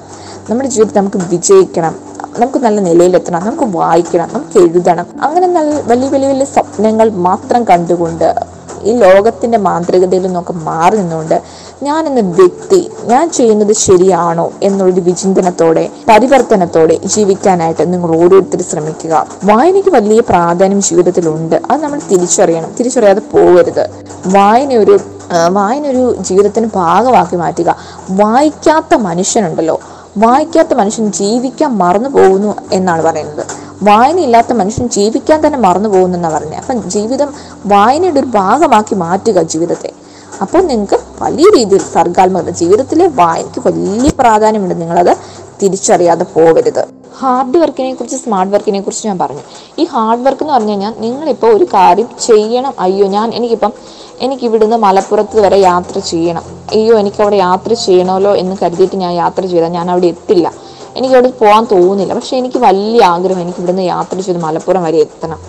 നമ്മുടെ 0.50 0.68
ജീവിതത്തിൽ 0.68 1.00
നമുക്ക് 1.00 1.16
വിജയിക്കണം. 1.16 2.09
നമുക്ക് 2.38 2.58
നല്ല 2.58 2.80
നിലയിലെത്തണം 2.80 3.46
നമുക്ക് 3.46 3.76
വായിക്കണം 3.76 4.28
നമുക്ക് 4.32 4.58
എഴുതണം. 4.58 5.06
അങ്ങനെ 5.22 5.46
നല്ല 5.46 5.80
വലിയ 5.80 6.08
വലിയ 6.08 6.28
വലിയ 6.28 6.44
സ്വപ്നങ്ങൾ 6.44 7.10
മാത്രം 7.10 7.64
കണ്ടുകൊണ്ട് 7.64 8.34
ഈ 8.82 8.92
ലോകത്തിന്റെ 8.92 9.58
മാന്ത്രികതയിൽ 9.58 10.22
നിന്നൊക്കെ 10.22 10.52
മാറി 10.52 10.96
നിന്നുകൊണ്ട് 10.96 11.42
ഞാൻ 11.82 12.06
എന്ന 12.06 12.20
വ്യക്തി 12.20 12.90
ഞാൻ 13.04 13.30
ചെയ്യുന്നത് 13.30 13.72
ശരിയാണോ 13.72 14.52
എന്നുള്ളൊരു 14.62 15.00
വിചിന്തനത്തോടെ 15.00 15.90
പരിവർത്തനത്തോടെ 16.08 16.98
ജീവിക്കാനായിട്ട് 17.04 17.92
നിങ്ങൾ 17.92 18.16
ഓരോരുത്തരും 18.16 18.64
ശ്രമിക്കുക. 18.64 19.26
വായനയ്ക്ക് 19.44 19.90
വലിയ 19.90 20.20
പ്രാധാന്യം 20.20 20.82
ജീവിതത്തിലുണ്ട്. 20.82 21.62
അത് 21.70 21.82
നമ്മൾ 21.82 22.00
തിരിച്ചറിയണം. 22.10 22.72
തിരിച്ചറിയാതെ 22.78 23.20
പോകരുത്. 23.20 23.88
വായന 24.26 24.72
ഒരു 24.74 24.98
വായന 25.48 25.86
ഒരു 25.86 26.16
ജീവിതത്തിന് 26.20 26.68
ഭാഗമാക്കി 26.74 27.36
മാറ്റുക. 27.36 27.76
വായിക്കാത്ത 28.10 28.94
മനുഷ്യനുണ്ടല്ലോ. 28.94 29.80
വായിക്കാത്ത 30.16 30.74
മനുഷ്യൻ 30.74 31.12
ജീവിക്കാൻ 31.12 31.70
മറന്നു 31.70 32.08
പോകുന്നു 32.08 32.56
എന്നാണ് 32.72 33.02
പറയുന്നത്. 33.02 33.46
വായനയില്ലാത്ത 33.82 34.52
മനുഷ്യൻ 34.52 34.88
ജീവിക്കാൻ 34.88 35.46
തന്നെ 35.46 35.58
മറന്നു 35.58 35.88
പോകുന്നു 35.88 36.18
എന്നാണ് 36.18 36.34
പറഞ്ഞത് 36.34 36.54
അപ്പം 36.54 36.90
ജീവിതം 36.90 37.34
വായനയുടെ 37.66 38.20
ഒരു 38.20 38.26
ഭാഗമാക്കി 38.26 38.94
മാറ്റുക 38.94 39.42
ജീവിതത്തെ. 39.42 39.92
അപ്പോൾ 40.42 40.62
നിങ്ങൾക്ക് 40.62 41.00
വലിയ 41.22 41.44
രീതിയിൽ 41.56 41.78
സർഗാത്മകത 41.78 42.50
ജീവിതത്തിലെ 42.50 43.06
വായനയ്ക്ക് 43.06 43.68
വലിയ 43.68 44.10
പ്രാധാന്യമുണ്ട്. 44.18 44.80
നിങ്ങളത് 44.80 45.16
തിരിച്ചറിയാതെ 45.62 46.24
പോകരുത് 46.24 46.84
ഹാർഡ് 47.20 47.58
വർക്കിനെ 47.58 47.94
കുറിച്ച് 47.94 48.16
സ്മാർട്ട് 48.16 48.52
വർക്കിനെ 48.52 48.80
കുറിച്ച് 48.80 49.06
ഞാൻ 49.06 49.18
പറഞ്ഞു. 49.18 49.40
ഈ 49.78 49.84
ഹാർഡ് 49.84 50.20
വർക്ക് 50.20 50.42
എന്ന് 50.42 50.54
പറഞ്ഞു 50.54 50.70
കഴിഞ്ഞാൽ 50.70 50.94
നിങ്ങളിപ്പോൾ 50.98 51.56
ഒരു 51.56 51.64
കാര്യം 51.64 52.08
ചെയ്യണം. 52.20 52.74
അയ്യോ 52.78 53.06
ഞാൻ 53.06 53.34
എനിക്കിപ്പം 53.34 53.72
എനിക്ക് 54.24 54.44
ഇവിടുന്ന് 54.48 54.76
മലപ്പുറത്ത് 54.86 55.36
വരെ 55.44 55.58
യാത്ര 55.70 55.98
ചെയ്യണം. 56.12 56.44
അയ്യോ 56.74 56.94
എനിക്ക് 57.02 57.20
അവിടെ 57.24 57.36
യാത്ര 57.46 57.70
ചെയ്യണമല്ലോ 57.86 58.32
എന്ന് 58.42 58.54
കരുതിയിട്ട് 58.62 58.96
ഞാൻ 59.04 59.12
യാത്ര 59.22 59.42
ചെയ്താൽ 59.52 59.72
ഞാൻ 59.78 59.86
അവിടെ 59.94 60.08
എത്തില്ല. 60.14 60.46
എനിക്ക് 60.98 61.14
അവിടെ 61.16 61.30
പോകാൻ 61.42 61.64
തോന്നുന്നില്ല. 61.72 62.12
പക്ഷെ 62.18 62.34
എനിക്ക് 62.40 62.58
വലിയ 62.68 63.02
ആഗ്രഹം 63.14 63.40
എനിക്ക് 63.44 63.60
ഇവിടുന്ന് 63.62 63.84
യാത്ര 63.94 64.16
ചെയ്ത് 64.26 64.40
മലപ്പുറം 64.46 64.82
വരെ 64.86 64.98
എത്തണം. 65.06 65.40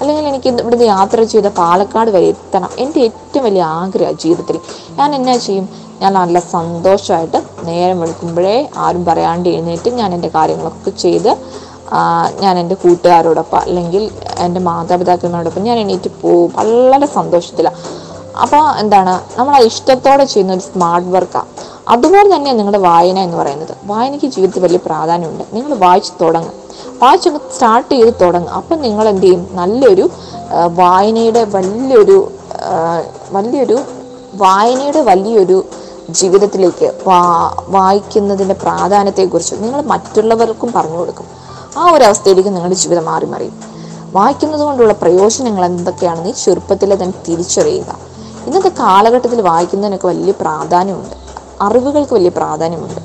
അല്ലെങ്കിൽ 0.00 0.26
എനിക്ക് 0.30 0.48
ഇവിടുന്ന് 0.62 0.86
യാത്ര 0.94 1.22
ചെയ്ത 1.32 1.48
പാലക്കാട് 1.60 2.10
വരെ 2.16 2.26
എത്തണം. 2.34 2.70
എന്റെ 2.82 3.00
ഏറ്റവും 3.08 3.42
വലിയ 3.46 3.62
ആഗ്രഹം 3.80 4.16
ജീവിതത്തിൽ. 4.24 4.56
ഞാൻ 4.98 5.08
എന്നാ 5.18 5.34
ചെയ്യും? 5.46 5.66
ഞാൻ 6.02 6.12
നല്ല 6.20 6.38
സന്തോഷമായിട്ട് 6.54 7.38
നേരം 7.68 7.96
വെളുക്കുമ്പോഴേ 8.02 8.54
ആരും 8.84 9.02
പറയാണ്ട് 9.08 9.48
എഴുന്നേറ്റ് 9.54 9.90
ഞാൻ 10.00 10.10
എന്റെ 10.16 10.30
കാര്യങ്ങളൊക്കെ 10.36 10.92
ചെയ്ത് 11.04 11.32
ഞാൻ 12.42 12.54
എന്റെ 12.60 12.76
കൂട്ടുകാരോടൊപ്പം 12.82 13.58
അല്ലെങ്കിൽ 13.64 14.02
എന്റെ 14.44 14.60
മാതാപിതാക്കളോടൊപ്പം 14.68 15.64
ഞാൻ 15.68 15.78
എണീറ്റ് 15.84 16.10
പോകും. 16.22 16.50
വളരെ 16.58 17.06
സന്തോഷത്തിലാണ് 17.18 17.78
അപ്പോൾ 18.42 18.62
എന്താണ്? 18.82 19.14
നമ്മൾ 19.38 19.54
ഇഷ്ടത്തോടെ 19.62 20.24
ചെയ്യുന്ന 20.24 20.52
ഒരു 20.52 20.60
സ്മാർട്ട് 20.60 21.08
വർക്കാണ് 21.08 21.48
അതുപോലെ 21.88 22.34
തന്നെ 22.34 22.52
നിങ്ങളുടെ 22.52 22.78
വായന 22.78 23.18
എന്ന് 23.18 23.36
പറയുന്നത്. 23.36 23.74
വായനയ്ക്ക് 23.84 24.26
ജീവിതത്തിൽ 24.26 24.62
വലിയ 24.62 24.80
പ്രാധാന്യമുണ്ട്. 24.86 25.44
നിങ്ങൾ 25.52 25.74
വായിച്ച് 25.74 26.12
തുടങ്ങും. 26.20 26.54
വായിച്ച് 27.02 27.28
സ്റ്റാർട്ട് 27.28 27.90
ചെയ്ത് 27.94 28.14
തുടങ്ങും. 28.20 28.52
അപ്പം 28.54 28.80
നിങ്ങൾ 28.80 29.08
എന്ത് 29.08 29.22
ചെയ്യും? 29.22 29.48
നല്ലൊരു 29.52 30.10
വായനയുടെ 30.80 31.44
വലിയൊരു 31.44 32.32
വലിയൊരു 33.32 33.78
വായനയുടെ 34.34 35.00
വലിയൊരു 35.00 35.64
ജീവിതത്തിലേക്ക് 36.10 36.86
വാ 37.06 37.20
വായിക്കുന്നതിന്റെ 37.68 38.54
പ്രാധാന്യത്തെക്കുറിച്ച് 38.54 39.54
നിങ്ങൾ 39.58 39.80
മറ്റുള്ളവർക്കും 39.82 40.72
പറഞ്ഞു 40.76 40.98
കൊടുക്കും. 40.98 41.26
ആ 41.78 41.92
ഒരു 41.92 42.04
അവസ്ഥയിലേക്ക് 42.04 42.48
നിങ്ങളുടെ 42.48 42.74
ജീവിതം 42.74 43.04
മാറി 43.04 43.26
മറിയും 43.26 43.56
വായിക്കുന്നത് 44.12 44.60
കൊണ്ടുള്ള 44.60 44.92
പ്രയോജനങ്ങൾ 44.92 45.64
എന്തൊക്കെയാണെന്ന് 45.64 46.32
ചെറുപ്പത്തിൽ 46.32 46.94
തന്നെ 46.94 47.16
തിരിച്ചറിയുക. 47.28 48.09
ഇന്നത്തെ 48.46 48.70
കാലഘട്ടത്തിൽ 48.82 49.40
വായിക്കുന്നതിനൊക്കെ 49.48 50.06
വലിയ 50.12 50.32
പ്രാധാന്യമുണ്ട്. 50.42 51.16
അറിവുകൾക്ക് 51.66 52.14
വലിയ 52.18 52.32
പ്രാധാന്യമുണ്ട്. 52.38 53.00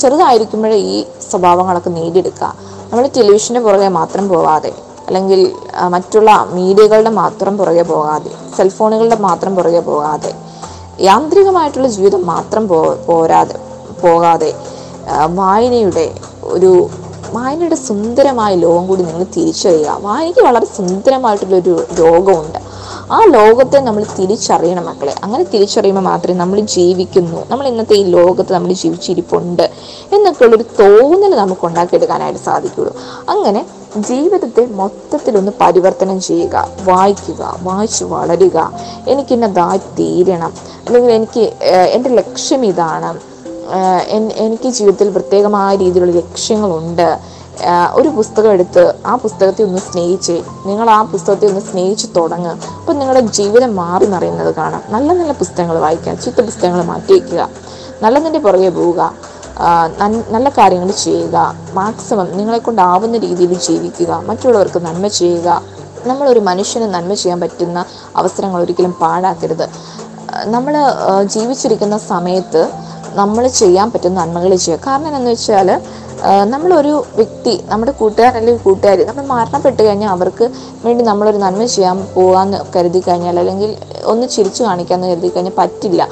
ചെറുതായിരിക്കുമ്പോഴേ 0.00 0.76
ഈ 0.94 0.96
സ്വഭാവങ്ങളൊക്കെ 1.30 1.90
നേടിയെടുക്കുക. 1.90 2.48
നമ്മൾ 2.90 3.04
ടെലിവിഷന്റെ 3.16 3.60
പുറകെ 3.60 3.88
മാത്രം 4.00 4.24
പോകാതെ 4.32 4.72
അല്ലെങ്കിൽ 5.06 5.40
മറ്റുള്ള 5.94 6.30
മീഡിയകളുടെ 6.56 7.10
മാത്രം 7.22 7.54
പുറകെ 7.58 7.82
പോകാതെ 7.82 8.30
സെൽഫോണുകളുടെ 8.56 9.18
മാത്രം 9.28 9.52
പുറകെ 9.56 9.80
പോകാതെ 9.80 10.32
യാന്ത്രികമായിട്ടുള്ള 11.00 11.88
ജീവിതം 11.88 12.26
മാത്രം 12.26 12.68
പോ 12.68 12.78
പോരാതെ 13.06 13.56
പോകാതെ 14.02 14.50
വായനയുടെ 15.40 16.06
ഒരു 16.54 16.70
വായനയുടെ 17.32 17.78
സുന്ദരമായ 17.88 18.54
ലോകം 18.54 18.84
കൂടി 18.86 19.02
നിങ്ങൾ 19.02 19.24
തിരിച്ചറിയുക. 19.36 19.98
വായനയ്ക്ക് 20.06 20.40
വളരെ 20.40 20.66
സുന്ദരമായിട്ടുള്ളൊരു 20.76 21.74
ലോകമുണ്ട് 22.00 22.58
ആ 23.12 23.18
ലോകത്തെ 23.24 23.78
നമ്മൾ 23.78 24.04
തിരിച്ചറിയണം 24.18 24.84
മക്കളെ. 24.86 25.14
അങ്ങനെ 25.24 25.44
തിരിച്ചറിയുമ്പോൾ 25.44 26.02
മാത്രമേ 26.02 26.36
നമ്മൾ 26.38 26.60
ജീവിക്കുന്നു. 26.60 27.44
നമ്മൾ 27.50 27.68
ഇന്നത്തെ 27.68 27.94
ഈ 27.94 28.02
ലോകത്ത് 28.02 28.52
നമ്മൾ 28.52 28.72
ജീവിച്ചിരിപ്പുണ്ട് 28.72 29.62
എന്നൊക്കെയുള്ളൊരു 30.12 30.64
തോന്നൽ 30.80 31.34
നമുക്ക് 31.36 31.64
ഉണ്ടാക്കിയെടുക്കാനായിട്ട് 31.66 32.40
സാധിക്കുള്ളൂ. 32.40 32.96
അങ്ങനെ 33.28 33.66
ജീവിതത്തെ 33.96 34.66
മൊത്തത്തിലൊന്ന് 34.66 35.52
പരിവർത്തനം 35.60 36.20
ചെയ്യുക 36.20 36.68
വായിക്കുക 36.84 37.58
വായിച്ച് 37.62 38.04
വളരുക. 38.04 38.72
എനിക്കിന്നതായി 39.08 39.78
തീരണം. 39.78 40.52
അല്ലെങ്കിൽ 40.86 41.12
എനിക്ക് 41.12 41.44
എന്റെ 41.96 42.10
ലക്ഷ്യം 42.10 42.66
ഇതാണ്. 42.66 43.20
എനിക്ക് 44.44 44.68
ജീവിതത്തിൽ 44.68 45.08
പ്രത്യേകമായ 45.10 45.76
രീതിയിലുള്ള 45.76 46.14
ലക്ഷ്യങ്ങളുണ്ട്. 46.16 47.18
ഒരു 47.98 48.08
പുസ്തകം 48.16 48.50
എടുത്ത് 48.56 48.82
ആ 49.06 49.12
പുസ്തകത്തെ 49.24 49.62
ഒന്ന് 49.66 49.80
സ്നേഹിച്ച് 49.88 50.36
നിങ്ങൾ 50.68 50.86
ആ 50.96 51.00
പുസ്തകത്തെ 51.12 51.46
ഒന്ന് 51.50 51.62
സ്നേഹിച്ച് 51.70 52.06
തുടങ്ങുക 52.16 52.54
അപ്പം 52.80 52.98
നിങ്ങളുടെ 53.00 53.22
ജീവിതം 53.38 53.70
മാറി 53.76 54.06
മറിയുന്നത് 54.14 54.50
കാണാം. 54.54 54.82
നല്ല 54.94 55.08
നല്ല 55.12 55.32
പുസ്തകങ്ങൾ 55.42 55.78
വായിക്കുക 55.84 56.14
ചീത്ത 56.24 56.40
പുസ്തകങ്ങൾ 56.48 56.82
മാറ്റി 56.92 57.12
വയ്ക്കുക 57.12 57.48
നല്ലതിന്റെ 58.02 58.40
പുറകെ 58.46 58.68
പോവുക 58.78 59.00
നല്ല 60.34 60.48
കാര്യങ്ങൾ 60.58 60.90
ചെയ്യുക 61.06 61.36
മാക്സിമം 61.78 62.28
നിങ്ങളെ 62.38 62.58
കൊണ്ടാവുന്ന 62.58 63.16
രീതിയിൽ 63.26 63.52
ജീവിക്കുക 63.66 64.12
മറ്റുള്ളവർക്ക് 64.28 64.80
നന്മ 64.86 65.06
ചെയ്യുക. 65.20 65.48
നമ്മളൊരു 66.06 66.40
മനുഷ്യന് 66.48 66.86
നന്മ 66.94 67.12
ചെയ്യാൻ 67.20 67.38
പറ്റുന്ന 67.40 67.78
അവസരങ്ങൾ 68.20 68.58
ഒരിക്കലും 68.64 68.94
പാഴാക്കരുത്. 69.02 69.66
നമ്മൾ 70.54 70.74
ജീവിച്ചിരിക്കുന്ന 71.34 71.96
സമയത്ത് 72.12 72.62
നമ്മൾ 73.20 73.44
ചെയ്യാൻ 73.60 73.88
പറ്റുന്ന 73.92 74.18
നന്മകൾ 74.22 74.52
ചെയ്യുക. 74.64 74.80
കാരണം 74.86 75.06
എന്താണെന്ന് 75.08 75.34
വെച്ചാൽ 75.34 75.68
നമ്മളൊരു 76.52 76.92
വ്യക്തി 77.18 77.54
നമ്മുടെ 77.70 77.92
കൂട്ടുകാരൻ 78.00 78.36
അല്ലെങ്കിൽ 78.40 78.62
കൂട്ടുകാർ 78.66 78.98
നമ്മൾ 79.08 79.24
മരണപ്പെട്ട് 79.32 79.80
കഴിഞ്ഞാൽ 79.86 80.10
അവർക്ക് 80.16 80.44
വേണ്ടി 80.84 81.02
നമ്മളൊരു 81.10 81.38
നന്മ 81.44 81.62
ചെയ്യാൻ 81.74 81.98
പോകാമെന്ന് 82.14 82.58
കരുതി 82.74 83.00
കഴിഞ്ഞാൽ 83.08 83.38
അല്ലെങ്കിൽ 83.42 83.70
ഒന്ന് 84.12 84.26
ചിരിച്ചു 84.36 84.62
കാണിക്കാമെന്ന് 84.68 85.10
കരുതി 85.12 85.30
കഴിഞ്ഞാൽ 85.34 85.56
പറ്റില്ല. 85.58 86.02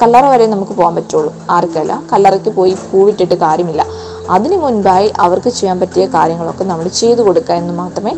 കല്ലറ 0.00 0.24
വരെ 0.32 0.46
നമുക്ക് 0.54 0.74
പോകാൻ 0.78 0.94
പറ്റുള്ളൂ. 0.98 1.30
ആർക്കല്ല. 1.56 1.94
കല്ലറയ്ക്ക് 2.12 2.52
പോയി 2.58 2.74
പൂവിട്ടിട്ട് 2.90 3.36
കാര്യമില്ല. 3.46 3.82
അതിനു 4.36 4.56
മുൻപായി 4.64 5.08
അവർക്ക് 5.26 5.50
ചെയ്യാൻ 5.58 5.76
പറ്റിയ 5.82 6.04
കാര്യങ്ങളൊക്കെ 6.16 6.64
നമ്മൾ 6.72 6.88
ചെയ്തു 7.00 7.22
കൊടുക്കുക 7.26 7.54
എന്ന് 7.62 7.74
മാത്രമേ 7.82 8.12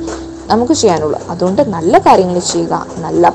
നമുക്ക് 0.53 0.75
ചെയ്യാനുള്ളൂ. 0.83 1.19
അതുകൊണ്ട് 1.33 1.63
നല്ല 1.77 1.95
കാര്യങ്ങൾ 2.07 2.39
ചെയ്യുക 2.53 2.75
നല്ല 3.05 3.33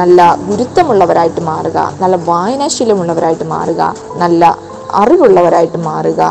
നല്ല 0.00 0.20
ഗുരുത്വമുള്ളവരായിട്ട് 0.48 1.42
മാറുക 1.50 1.78
നല്ല 2.02 2.16
വായനാശീലമുള്ളവരായിട്ട് 2.30 3.46
മാറുക 3.54 3.82
നല്ല 4.22 4.42
അറിവുള്ളവരായിട്ട് 5.02 5.78
മാറുക 5.90 6.22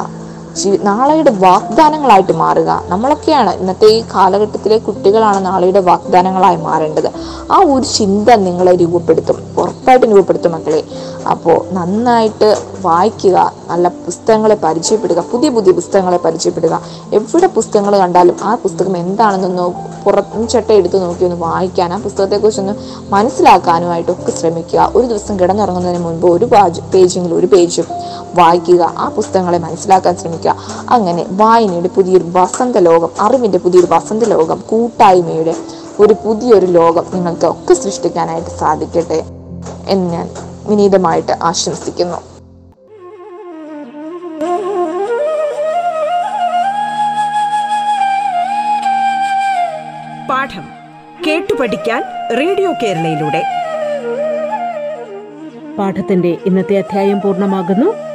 നാളെയുടെ 0.63 1.31
വാഗ്ദാനങ്ങളായിട്ട് 1.31 2.31
മാറുക. 2.31 2.83
നമ്മളൊക്കെയാണ് 2.85 3.53
ഇന്നത്തെ 3.55 3.85
ഈ 3.85 4.03
കാലഘട്ടത്തിലെ 4.15 4.77
കുട്ടികളാണ് 4.77 5.45
നാളെയുടെ 5.45 5.79
വാഗ്ദാനങ്ങളായി 5.79 6.55
മാറേണ്ടത്. 6.55 7.09
ആ 7.51 7.57
ഒരു 7.73 7.83
ചിന്ത 7.83 8.29
നിങ്ങളെ 8.29 8.75
രൂപപ്പെടുത്തും. 8.75 9.37
ഉറപ്പായിട്ടും 9.57 10.09
രൂപപ്പെടുത്തും 10.09 10.51
മക്കളെ. 10.51 10.83
അപ്പോൾ 11.31 11.65
നന്നായിട്ട് 11.71 12.57
വായിക്കുക 12.81 13.53
നല്ല 13.69 13.87
പുസ്തകങ്ങളെ 13.87 14.55
പരിചയപ്പെടുക 14.55 15.23
പുതിയ 15.31 15.49
പുതിയ 15.49 15.71
പുസ്തകങ്ങളെ 15.71 16.17
പരിചയപ്പെടുക. 16.17 16.81
എവിടെ 17.13 17.47
പുസ്തകങ്ങൾ 17.47 17.97
കണ്ടാലും 17.97 18.37
ആ 18.43 18.55
പുസ്തകം 18.55 18.97
എന്താണെന്നൊന്ന് 18.97 19.95
പുറത്തും 20.05 20.47
ചട്ട 20.47 20.71
എടുത്ത് 20.71 21.03
നോക്കി 21.03 21.23
ഒന്ന് 21.25 21.37
വായിക്കാൻ 21.45 21.93
ആ 21.93 21.97
പുസ്തകത്തെക്കുറിച്ചൊന്ന് 21.97 22.73
മനസ്സിലാക്കാനുമായിട്ടൊക്കെ 23.09 24.31
ശ്രമിക്കുക. 24.31 24.91
ഒരു 24.95 25.07
ദിവസം 25.07 25.39
കിടന്നുറങ്ങുന്നതിന് 25.39 26.03
മുൻപ് 26.03 26.27
ഒരു 26.27 26.45
പേജ് 26.45 26.81
പേജെങ്കിലും 26.93 27.37
ഒരു 27.37 27.45
പേജും 27.45 27.85
വായിക്കുക. 28.35 28.93
ആ 28.97 29.09
പുസ്തകങ്ങളെ 29.09 29.57
മനസ്സിലാക്കാൻ 29.57 30.17
ശ്രമിക്കുക. 30.17 30.44
അങ്ങനെ 30.89 31.25
വായനയുടെ 31.29 31.87
പുതിയൊരു 31.87 32.23
വസന്ത 32.33 32.77
ലോകം 32.77 33.09
അറിവിന്റെ 33.19 33.57
പുതിയൊരു 33.57 33.87
വസന്ത 33.89 34.23
ലോകം 34.23 34.63
കൂട്ടായ്മയുടെ 34.67 35.55
ഒരു 35.99 36.15
പുതിയൊരു 36.25 36.65
ലോകം 36.65 37.05
നിങ്ങൾക്ക് 37.13 37.45
ഒക്കെ 37.45 37.73
സൃഷ്ടിക്കാനായിട്ട് 37.73 38.49
സാധിക്കട്ടെ 38.49 39.23
എന്ന് 39.87 40.13
ഞാൻ 40.13 40.29
വിനീതമായിട്ട് 40.67 41.31
ആശംസിക്കുന്നു. 41.43 42.17
പാഠം 50.29 50.65
കേട്ടു 51.27 51.53
പഠിക്കാൻ 51.53 52.03
റേഡിയോ 52.37 52.73
കേരളയിലൂടെ. 52.83 53.43
പാഠത്തിന്റെ 55.77 56.37
ഇന്നത്തെ 56.45 56.77
അധ്യായം 56.77 57.21
പൂർണമാകുന്നു. 57.21 58.14